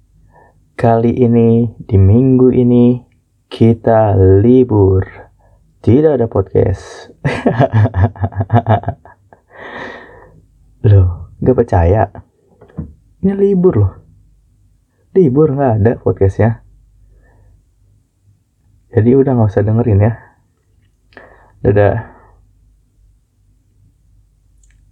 Kali 0.82 1.14
ini 1.14 1.70
di 1.78 1.94
minggu 1.94 2.50
ini 2.50 2.98
kita 3.46 4.18
libur. 4.42 5.06
Tidak 5.78 6.18
ada 6.18 6.26
podcast. 6.26 7.06
loh, 10.90 11.30
gak 11.38 11.54
percaya? 11.54 12.10
Ini 13.22 13.30
libur 13.30 13.74
loh. 13.78 13.94
Libur 15.14 15.54
nggak 15.54 15.72
ada 15.78 15.92
podcastnya. 16.02 16.66
Jadi 18.90 19.10
udah 19.14 19.38
nggak 19.38 19.54
usah 19.54 19.62
dengerin 19.62 20.02
ya. 20.02 20.18
Dadah. 21.62 22.10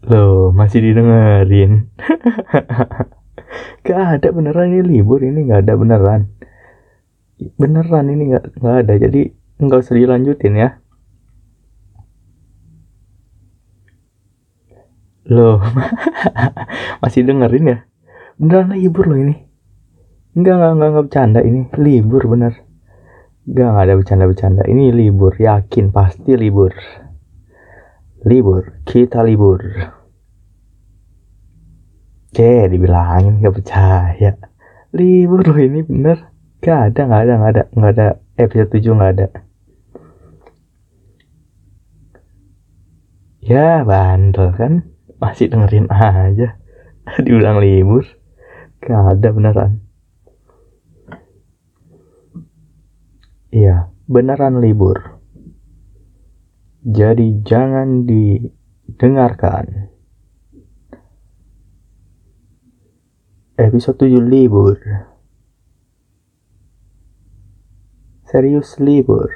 Loh, 0.07 0.55
masih 0.55 0.87
didengerin. 0.87 1.91
gak 3.87 4.21
ada 4.21 4.29
beneran 4.31 4.77
ini 4.77 4.83
libur 4.85 5.21
ini 5.25 5.49
nggak 5.49 5.61
ada 5.67 5.75
beneran. 5.77 6.23
Beneran 7.57 8.07
ini 8.13 8.23
nggak 8.35 8.45
nggak 8.61 8.77
ada. 8.85 8.95
Jadi 9.01 9.21
nggak 9.61 9.81
usah 9.81 9.97
dilanjutin 9.97 10.55
ya. 10.57 10.69
Loh, 15.31 15.63
masih 17.03 17.23
dengerin 17.23 17.71
ya? 17.71 17.79
Beneran 18.41 18.75
libur 18.75 19.07
loh 19.07 19.21
ini. 19.21 19.37
Enggak, 20.35 20.59
enggak, 20.59 20.71
enggak, 20.73 20.89
enggak 20.89 21.05
bercanda 21.07 21.41
ini. 21.43 21.63
Libur 21.79 22.23
bener. 22.27 22.53
Enggak, 23.47 23.69
enggak 23.69 23.85
ada 23.85 23.95
bercanda-bercanda. 23.99 24.63
Ini 24.67 24.85
libur, 24.95 25.33
yakin 25.39 25.95
pasti 25.95 26.35
libur. 26.35 26.73
Libur, 28.27 28.83
kita 28.87 29.23
libur. 29.23 29.61
Oke, 32.31 32.71
dibilangin 32.71 33.43
gak 33.43 33.55
percaya. 33.59 34.39
Libur 34.95 35.43
loh 35.43 35.59
ini 35.59 35.83
bener. 35.83 36.31
Gak 36.63 36.95
ada, 36.95 37.01
gak 37.11 37.23
ada, 37.27 37.33
gak 37.43 37.53
ada, 37.53 37.63
gak 37.75 37.93
ada. 37.99 38.07
Episode 38.39 38.71
7 38.79 39.01
gak 39.03 39.13
ada. 39.19 39.27
Ya, 43.43 43.83
bandel 43.83 44.55
kan 44.55 44.91
masih 45.21 45.53
dengerin 45.53 45.87
aja 45.93 46.57
diulang 47.25 47.61
libur 47.61 48.09
gak 48.81 49.21
ada 49.21 49.29
beneran 49.37 49.85
iya 53.53 53.93
beneran 54.09 54.65
libur 54.65 55.21
jadi 56.81 57.45
jangan 57.45 58.09
didengarkan 58.09 59.93
episode 63.61 64.09
7 64.09 64.25
libur 64.25 64.81
serius 68.25 68.81
libur 68.81 69.29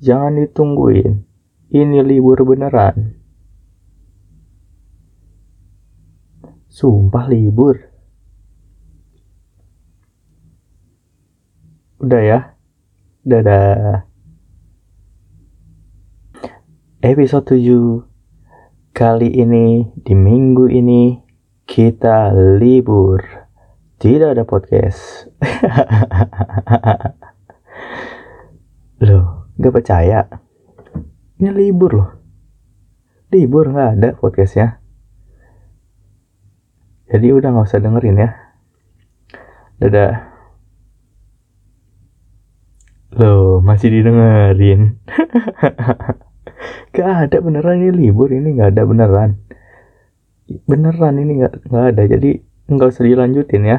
jangan 0.00 0.40
ditungguin 0.40 1.28
ini 1.70 2.02
libur 2.02 2.42
beneran. 2.42 3.14
Sumpah 6.66 7.30
libur. 7.30 7.78
Udah 12.02 12.22
ya. 12.26 12.40
Dadah. 13.22 14.02
Episode 17.06 17.54
7 17.54 18.09
kali 19.00 19.32
ini 19.32 19.88
di 19.96 20.12
minggu 20.12 20.68
ini 20.68 21.16
kita 21.64 22.36
libur. 22.60 23.24
Tidak 23.96 24.36
ada 24.36 24.44
podcast. 24.44 25.24
Loh, 29.08 29.48
gak 29.56 29.72
percaya? 29.72 30.28
Ini 31.40 31.48
libur 31.48 31.96
loh. 31.96 32.10
Libur 33.32 33.72
nggak 33.72 33.90
ada 33.96 34.08
podcastnya. 34.20 34.84
Jadi 37.08 37.32
udah 37.32 37.56
nggak 37.56 37.72
usah 37.72 37.80
dengerin 37.80 38.20
ya. 38.20 38.30
Dadah. 39.80 40.28
Loh, 43.16 43.64
masih 43.64 43.88
didengerin. 43.88 45.00
gak 46.90 47.30
ada 47.30 47.36
beneran 47.38 47.82
ini 47.82 47.90
libur 47.90 48.28
ini 48.30 48.58
nggak 48.58 48.70
ada 48.76 48.82
beneran. 48.86 49.30
Beneran 50.66 51.14
ini 51.18 51.32
nggak 51.44 51.54
nggak 51.70 51.84
ada. 51.94 52.02
Jadi 52.06 52.30
nggak 52.70 52.88
usah 52.90 53.04
dilanjutin 53.06 53.64
ya. 53.66 53.78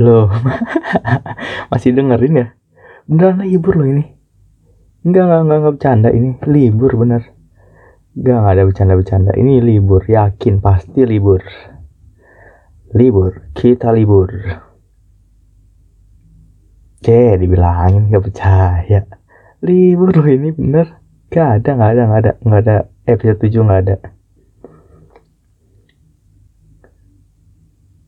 Loh, 0.00 0.32
masih 1.70 1.92
dengerin 1.92 2.40
ya? 2.40 2.48
beneran 3.10 3.42
libur 3.42 3.74
loh 3.74 3.90
ini 3.90 4.06
enggak 5.02 5.26
enggak 5.26 5.40
enggak, 5.42 5.58
enggak 5.58 5.74
bercanda 5.74 6.08
ini 6.14 6.30
libur 6.46 6.94
bener 6.94 7.22
enggak 8.14 8.36
enggak 8.38 8.54
ada 8.54 8.62
bercanda-bercanda 8.70 9.32
ini 9.34 9.58
libur 9.58 10.06
yakin 10.06 10.62
pasti 10.62 11.02
libur 11.02 11.42
libur 12.94 13.50
kita 13.50 13.90
libur 13.90 14.30
oke 17.00 17.40
dibilangin 17.40 18.12
gak 18.12 18.24
percaya. 18.28 19.00
Libur 19.64 20.12
loh 20.12 20.28
ini 20.28 20.52
bener. 20.52 21.00
Gak 21.32 21.64
ada 21.64 21.70
gak 21.72 21.90
ada 21.96 22.02
gak 22.04 22.20
ada 22.20 22.32
gak 22.44 22.60
ada. 22.68 22.76
Episode 23.08 23.40
7 23.40 23.64
gak 23.64 23.80
ada. 23.88 23.96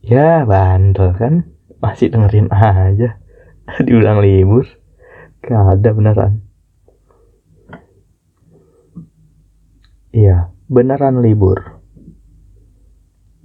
Ya 0.05 0.45
bandel 0.45 1.17
kan? 1.17 1.49
Masih 1.81 2.13
dengerin 2.13 2.53
aja. 2.53 3.17
Diulang 3.87 4.21
libur. 4.21 4.69
Gak 5.41 5.81
ada 5.81 5.89
beneran. 5.97 6.45
Iya, 10.13 10.53
beneran 10.69 11.25
libur. 11.25 11.81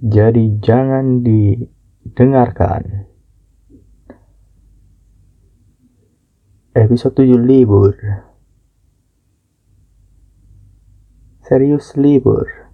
Jadi 0.04 0.60
jangan 0.60 1.24
didengarkan. 1.24 3.07
Episode 6.78 7.26
7 7.26 7.42
libur. 7.42 7.90
Serius 11.42 11.98
libur. 11.98 12.70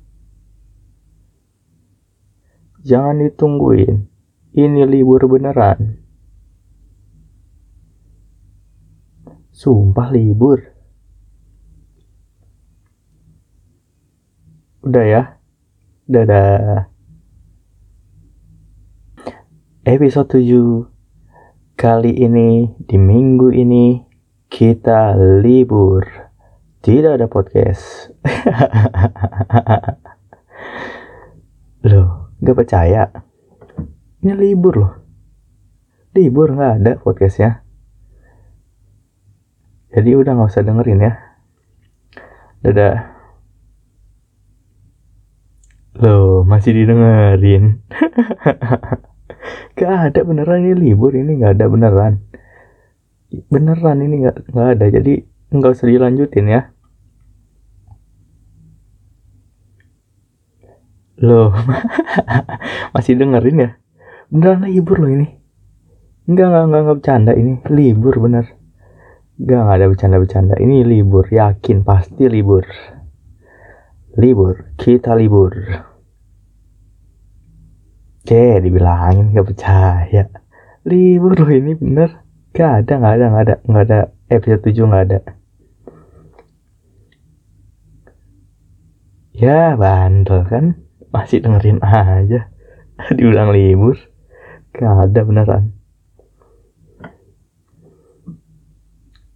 Jangan 2.85 3.25
ditungguin. 3.25 4.05
Ini 4.53 4.85
libur 4.85 5.25
beneran. 5.25 6.05
Sumpah 9.57 10.13
libur. 10.13 10.61
Udah 14.85 15.05
ya. 15.09 15.23
Dadah. 16.05 16.93
Episode 19.89 20.45
7 20.45 20.94
kali 21.85 22.17
ini 22.17 22.65
di 22.81 22.97
minggu 22.97 23.53
ini 23.53 24.01
kita 24.49 25.13
libur. 25.45 26.01
Tidak 26.81 27.21
ada 27.21 27.29
podcast. 27.29 28.09
loh, 31.93 32.33
gak 32.41 32.57
percaya? 32.57 33.05
Ini 34.25 34.33
libur 34.33 34.75
loh. 34.81 34.95
Libur 36.17 36.57
nggak 36.57 36.73
ada 36.81 36.93
podcastnya. 36.97 37.61
Jadi 39.93 40.11
udah 40.17 40.41
nggak 40.41 40.57
usah 40.57 40.65
dengerin 40.65 41.05
ya. 41.05 41.13
Dadah. 42.65 43.13
Loh, 46.01 46.49
masih 46.49 46.81
didengerin. 46.81 47.85
gak 49.75 50.13
ada 50.13 50.21
beneran 50.23 50.65
ini 50.65 50.75
libur 50.77 51.13
ini 51.17 51.41
nggak 51.41 51.59
ada 51.59 51.67
beneran. 51.67 52.15
Beneran 53.51 53.99
ini 54.05 54.15
nggak 54.25 54.37
nggak 54.53 54.69
ada. 54.79 54.87
Jadi 54.91 55.15
nggak 55.55 55.73
usah 55.75 55.87
dilanjutin 55.89 56.47
ya. 56.49 56.63
Loh, 61.25 61.55
masih 62.95 63.15
dengerin 63.17 63.65
ya? 63.65 63.71
Beneran 64.29 64.67
libur 64.67 64.99
loh 64.99 65.11
ini. 65.15 65.29
Enggak, 66.25 66.49
enggak, 66.51 66.65
enggak, 66.65 66.81
enggak 66.81 66.97
bercanda 66.99 67.33
ini. 67.37 67.53
Libur 67.71 68.15
bener. 68.19 68.45
Gak, 69.35 69.61
gak 69.67 69.77
ada 69.77 69.87
bercanda-bercanda. 69.91 70.55
Ini 70.63 70.87
libur, 70.87 71.27
yakin 71.27 71.83
pasti 71.83 72.31
libur. 72.31 72.67
Libur, 74.15 74.75
kita 74.79 75.15
libur. 75.19 75.55
Oke, 78.25 78.57
dibilangin 78.57 79.37
gak 79.37 79.53
percaya. 79.53 80.33
Libur 80.89 81.37
loh 81.37 81.51
ini 81.53 81.77
bener. 81.77 82.25
Gak 82.57 82.89
ada, 82.89 82.93
gak 82.97 83.15
ada, 83.21 83.27
gak 83.29 83.45
ada, 83.45 83.55
gak 83.69 83.85
ada. 83.85 84.01
Episode 84.33 84.65
7 84.65 84.89
gak 84.89 85.05
ada. 85.05 85.19
Ya, 89.37 89.77
bandel 89.77 90.41
kan. 90.49 90.81
Masih 91.13 91.45
dengerin 91.45 91.85
aja. 91.85 92.49
Diulang 93.21 93.53
libur. 93.53 94.01
Gak 94.73 95.13
ada 95.13 95.21
beneran. 95.21 95.77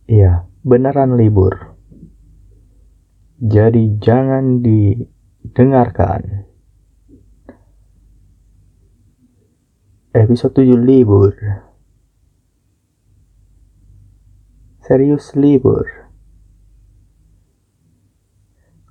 Iya, 0.08 0.48
beneran 0.64 1.20
libur. 1.20 1.76
Jadi 3.36 4.00
jangan 4.00 4.64
didengarkan. 4.64 6.47
Episode 10.18 10.66
7 10.66 10.82
libur. 10.82 11.30
Serius 14.82 15.30
libur. 15.38 16.10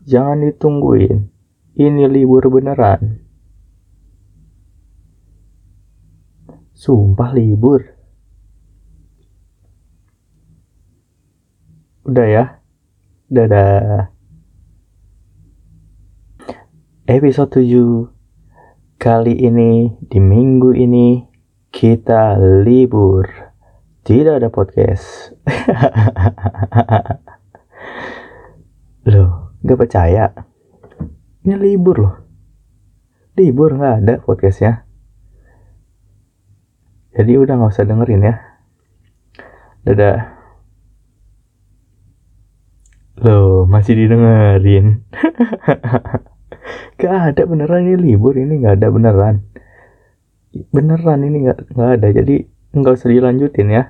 Jangan 0.07 0.47
ditungguin. 0.47 1.27
Ini 1.75 2.07
libur 2.07 2.47
beneran. 2.47 3.27
Sumpah 6.71 7.35
libur. 7.35 7.83
Udah 12.07 12.27
ya. 12.31 12.45
Dadah. 13.27 14.15
Episode 17.03 17.51
7 17.51 18.16
kali 19.07 19.39
ini 19.39 19.87
di 20.03 20.19
minggu 20.19 20.75
ini 20.75 21.23
kita 21.71 22.35
libur. 22.67 23.23
Tidak 24.03 24.35
ada 24.35 24.51
podcast. 24.51 25.31
loh, 29.07 29.55
gak 29.63 29.79
percaya? 29.79 30.27
Ini 31.39 31.55
libur 31.55 31.95
loh. 32.03 32.15
Libur 33.39 33.79
nggak 33.79 33.95
ada 34.03 34.13
podcastnya. 34.19 34.83
Jadi 37.15 37.31
udah 37.39 37.63
nggak 37.63 37.71
usah 37.71 37.87
dengerin 37.87 38.27
ya. 38.27 38.35
Dadah. 39.87 40.19
Loh, 43.23 43.63
masih 43.71 44.03
didengerin. 44.03 45.07
gak 46.97 47.33
ada 47.33 47.43
beneran 47.45 47.85
ini 47.85 47.95
libur 47.95 48.33
ini 48.33 48.63
nggak 48.63 48.81
ada 48.81 48.87
beneran. 48.89 49.35
Beneran 50.73 51.19
ini 51.21 51.37
nggak 51.45 51.59
nggak 51.75 51.89
ada 51.99 52.07
jadi 52.09 52.35
nggak 52.73 52.93
usah 52.97 53.09
dilanjutin 53.11 53.69
ya. 53.69 53.83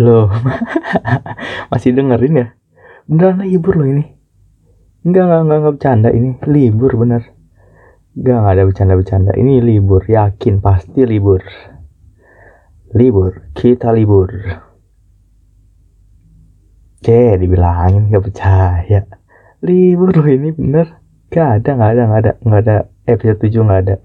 Loh 0.00 0.28
masih 1.72 1.96
dengerin 1.96 2.40
ya? 2.40 2.46
Beneran 3.08 3.40
libur 3.44 3.76
loh 3.80 3.88
ini. 3.88 4.04
Enggak, 5.02 5.26
enggak, 5.26 5.40
enggak, 5.42 5.58
enggak 5.58 5.74
bercanda 5.74 6.08
ini 6.14 6.30
libur 6.46 6.92
bener. 6.94 7.22
Enggak, 8.14 8.36
enggak 8.38 8.54
ada 8.54 8.64
bercanda-bercanda 8.70 9.32
ini 9.34 9.52
libur 9.58 10.02
yakin 10.06 10.62
pasti 10.62 11.02
libur. 11.02 11.42
Libur 12.92 13.50
kita 13.56 13.90
libur 13.90 14.30
Oke, 17.02 17.34
dibilangin 17.34 18.14
gak 18.14 18.30
percaya. 18.30 19.02
Libur 19.58 20.14
loh 20.14 20.22
ini 20.22 20.54
bener. 20.54 21.02
Gak 21.34 21.58
ada, 21.58 21.70
gak 21.74 21.90
ada, 21.98 22.02
gak 22.06 22.20
ada, 22.22 22.32
gak 22.38 22.60
ada. 22.62 22.76
Episode 23.10 23.42
7 23.42 23.66
gak 23.66 23.82
ada. 23.82 23.96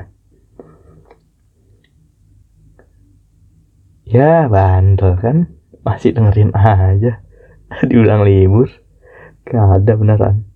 Ya, 4.01 4.49
bandel 4.49 5.13
kan. 5.21 5.45
Masih 5.85 6.17
dengerin 6.17 6.49
aja. 6.57 7.21
Diulang 7.85 8.25
libur. 8.25 8.65
Gak 9.45 9.77
ada 9.77 9.93
beneran. 9.93 10.49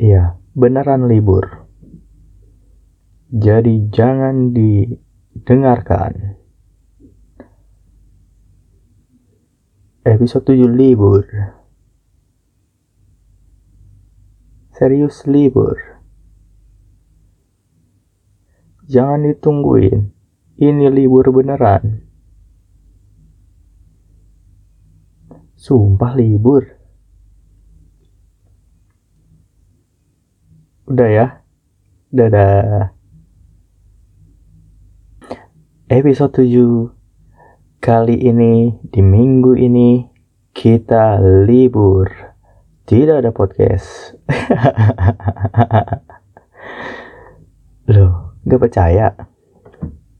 Iya, 0.00 0.40
beneran 0.56 1.04
libur. 1.04 1.68
Jadi 3.28 3.92
jangan 3.92 4.56
didengarkan. 4.56 6.39
Episode 10.00 10.56
7 10.56 10.80
libur. 10.80 11.28
Serius 14.72 15.28
libur. 15.28 15.76
Jangan 18.88 19.28
ditungguin. 19.28 20.08
Ini 20.56 20.88
libur 20.88 21.28
beneran. 21.28 22.08
Sumpah 25.60 26.16
libur. 26.16 26.64
Udah 30.88 31.10
ya. 31.12 31.26
Dadah. 32.08 32.96
Episode 35.92 36.40
7 36.40 36.99
Kali 37.80 38.28
ini, 38.28 38.76
di 38.92 39.00
minggu 39.00 39.56
ini, 39.56 40.04
kita 40.52 41.16
libur. 41.48 42.12
Tidak 42.84 43.24
ada 43.24 43.32
podcast. 43.32 44.20
loh, 47.96 48.36
gak 48.44 48.60
percaya? 48.60 49.16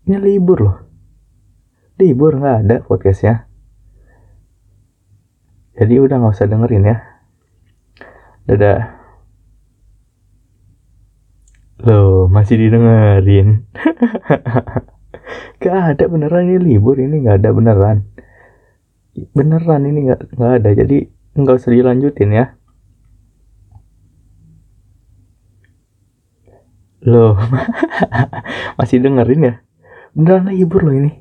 Ini 0.08 0.16
libur 0.16 0.58
loh. 0.64 0.76
Libur 2.00 2.40
nggak 2.40 2.56
ada 2.64 2.76
podcastnya. 2.80 3.44
Jadi 5.76 6.00
udah 6.00 6.16
nggak 6.16 6.32
usah 6.32 6.48
dengerin 6.48 6.88
ya. 6.88 6.96
Dadah. 8.48 8.80
Loh, 11.84 12.24
masih 12.24 12.56
didengerin. 12.56 13.68
Gak 15.60 15.76
ada 15.96 16.04
beneran 16.08 16.48
ini 16.48 16.56
libur 16.56 16.96
ini 16.96 17.20
nggak 17.20 17.44
ada 17.44 17.50
beneran. 17.52 18.08
Beneran 19.36 19.84
ini 19.84 20.08
nggak 20.08 20.20
nggak 20.40 20.52
ada 20.56 20.70
jadi 20.72 20.96
nggak 21.36 21.56
usah 21.60 21.72
dilanjutin 21.76 22.30
ya. 22.32 22.46
Loh, 27.04 27.36
masih 28.80 29.04
dengerin 29.04 29.48
ya? 29.52 29.54
Beneran 30.16 30.48
libur 30.48 30.80
loh 30.84 30.96
ini. 30.96 31.12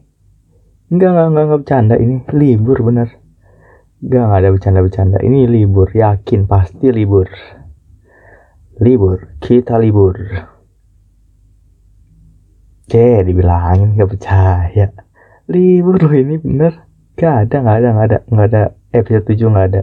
Enggak, 0.89 1.13
enggak, 1.13 1.27
enggak, 1.27 1.43
enggak 1.43 1.59
bercanda 1.61 1.95
ini. 1.99 2.15
Libur 2.35 2.77
bener. 2.81 3.09
Enggak, 3.99 4.23
enggak 4.23 4.39
ada 4.39 4.49
bercanda-bercanda. 4.55 5.17
Ini 5.19 5.39
libur, 5.51 5.87
yakin 5.91 6.47
pasti 6.47 6.87
libur. 6.95 7.27
Libur, 8.79 9.35
kita 9.43 9.75
libur. 9.79 10.15
Oke, 12.89 13.21
dibilangin 13.21 13.93
gak 14.01 14.17
percaya. 14.17 14.89
Libur 15.45 16.01
loh 16.01 16.09
ini 16.09 16.41
bener. 16.41 16.89
Gak 17.13 17.45
ada, 17.45 17.61
gak 17.61 17.77
ada, 17.85 17.89
gak 17.93 18.07
ada, 18.09 18.17
gak 18.25 18.47
ada. 18.49 18.63
Episode 18.89 19.29
7 19.29 19.53
gak 19.53 19.67
ada. 19.69 19.81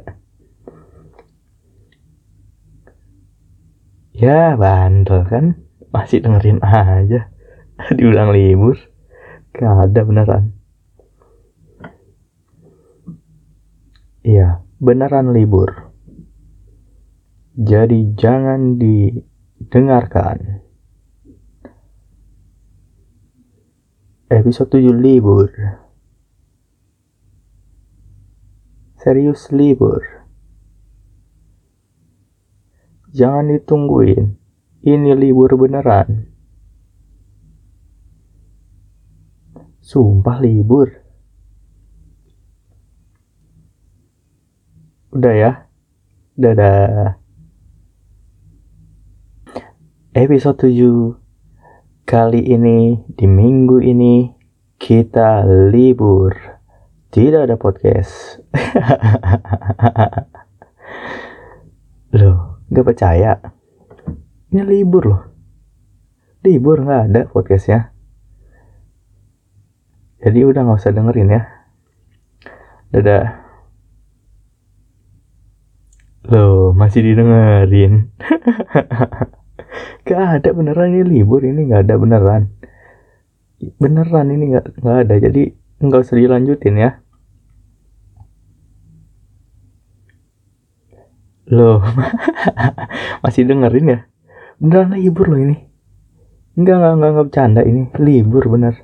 Ya, 4.10 4.58
bandel 4.58 5.22
kan. 5.22 5.54
Masih 5.94 6.18
dengerin 6.18 6.58
aja. 6.66 7.30
Diulang 7.94 8.34
libur. 8.34 8.74
Gak 9.54 9.86
ada 9.86 10.00
beneran. 10.02 10.50
Iya, 14.26 14.66
beneran 14.82 15.30
libur. 15.30 15.94
Jadi 17.54 18.18
jangan 18.18 18.82
didengarkan. 18.82 20.65
Episode 24.26 24.82
7 24.82 24.90
libur. 24.90 25.54
Serius 28.98 29.54
libur. 29.54 30.02
Jangan 33.14 33.54
ditungguin. 33.54 34.34
Ini 34.82 35.14
libur 35.14 35.54
beneran. 35.54 36.26
Sumpah 39.78 40.42
libur. 40.42 40.90
Udah 45.14 45.34
ya. 45.38 45.70
Dadah. 46.34 47.14
Episode 50.18 50.66
7 50.66 51.25
Kali 52.06 52.38
ini, 52.38 52.94
di 53.18 53.26
minggu 53.26 53.82
ini, 53.82 54.30
kita 54.78 55.42
libur. 55.74 56.38
Tidak 57.10 57.50
ada 57.50 57.58
podcast. 57.58 58.38
Loh, 62.14 62.62
gak 62.70 62.86
percaya? 62.86 63.42
Ini 64.54 64.62
libur 64.62 65.02
loh. 65.02 65.22
Libur 66.46 66.86
nggak 66.86 67.02
ada 67.10 67.26
podcastnya. 67.26 67.90
Jadi 70.22 70.46
udah 70.46 70.62
nggak 70.62 70.78
usah 70.78 70.94
dengerin 70.94 71.34
ya. 71.34 71.42
Dadah. 72.94 73.26
Loh, 76.30 76.70
masih 76.70 77.02
didengerin. 77.02 78.14
gak 80.06 80.40
ada 80.40 80.48
beneran 80.54 80.94
ini 80.94 81.02
libur 81.02 81.42
ini 81.42 81.66
nggak 81.66 81.82
ada 81.90 81.94
beneran. 81.98 82.42
Beneran 83.82 84.26
ini 84.30 84.54
nggak 84.54 84.78
nggak 84.78 84.98
ada. 85.02 85.14
Jadi 85.18 85.42
nggak 85.82 86.00
usah 86.06 86.16
dilanjutin 86.16 86.76
ya. 86.78 86.90
Loh, 91.46 91.78
masih 93.22 93.46
dengerin 93.46 93.86
ya? 93.86 93.98
Beneran 94.62 94.94
libur 94.94 95.26
loh 95.30 95.42
ini. 95.42 95.56
Enggak, 96.56 96.80
enggak, 96.80 96.92
enggak, 96.94 97.10
enggak 97.10 97.26
bercanda 97.28 97.60
ini. 97.66 97.82
Libur 97.98 98.44
bener. 98.48 98.74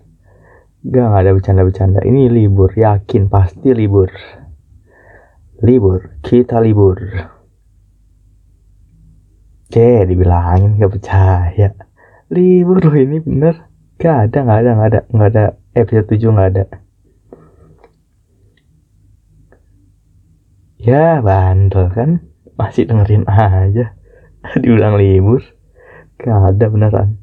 Enggak, 0.83 1.05
enggak 1.07 1.23
ada 1.23 1.33
bercanda-bercanda. 1.39 2.01
Ini 2.03 2.21
libur, 2.31 2.71
yakin 2.75 3.31
pasti 3.31 3.71
libur. 3.73 4.11
Libur, 5.63 6.19
kita 6.23 6.59
libur. 6.59 6.99
Oke, 9.73 10.05
dibilangin 10.05 10.77
gak 10.77 10.93
percaya. 10.93 11.73
Libur 12.29 12.77
loh 12.85 12.93
ini 12.93 13.25
bener. 13.25 13.73
Gak 13.97 14.29
ada, 14.29 14.39
gak 14.45 14.59
ada, 14.61 14.71
gak 14.77 14.89
ada, 14.93 15.01
gak 15.09 15.29
ada. 15.33 15.45
Episode 15.73 16.13
7 16.13 16.37
gak 16.37 16.51
ada. 16.53 16.65
Ya, 20.77 21.25
bandel 21.25 21.89
kan? 21.89 22.33
masih 22.63 22.87
dengerin 22.87 23.25
aja 23.27 23.97
diulang 24.63 24.95
libur 25.01 25.43
gak 26.21 26.55
ada 26.55 26.67
beneran 26.69 27.19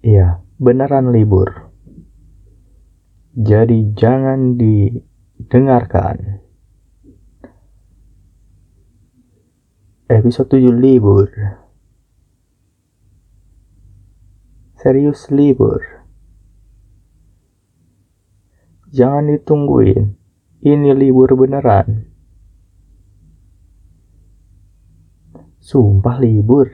iya 0.00 0.40
beneran 0.56 1.10
libur 1.10 1.68
jadi 3.36 3.92
jangan 3.92 4.56
didengarkan 4.56 6.45
episode 10.06 10.58
7 10.58 10.70
libur 10.76 11.28
serius 14.78 15.30
libur 15.34 15.82
jangan 18.90 19.28
ditungguin 19.34 20.16
ini 20.66 20.90
libur 20.98 21.30
beneran. 21.38 22.10
Sumpah 25.62 26.18
libur. 26.18 26.66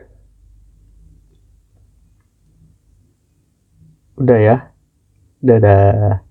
Udah 4.17 4.41
ya. 4.41 4.57
Dadah. 5.45 6.25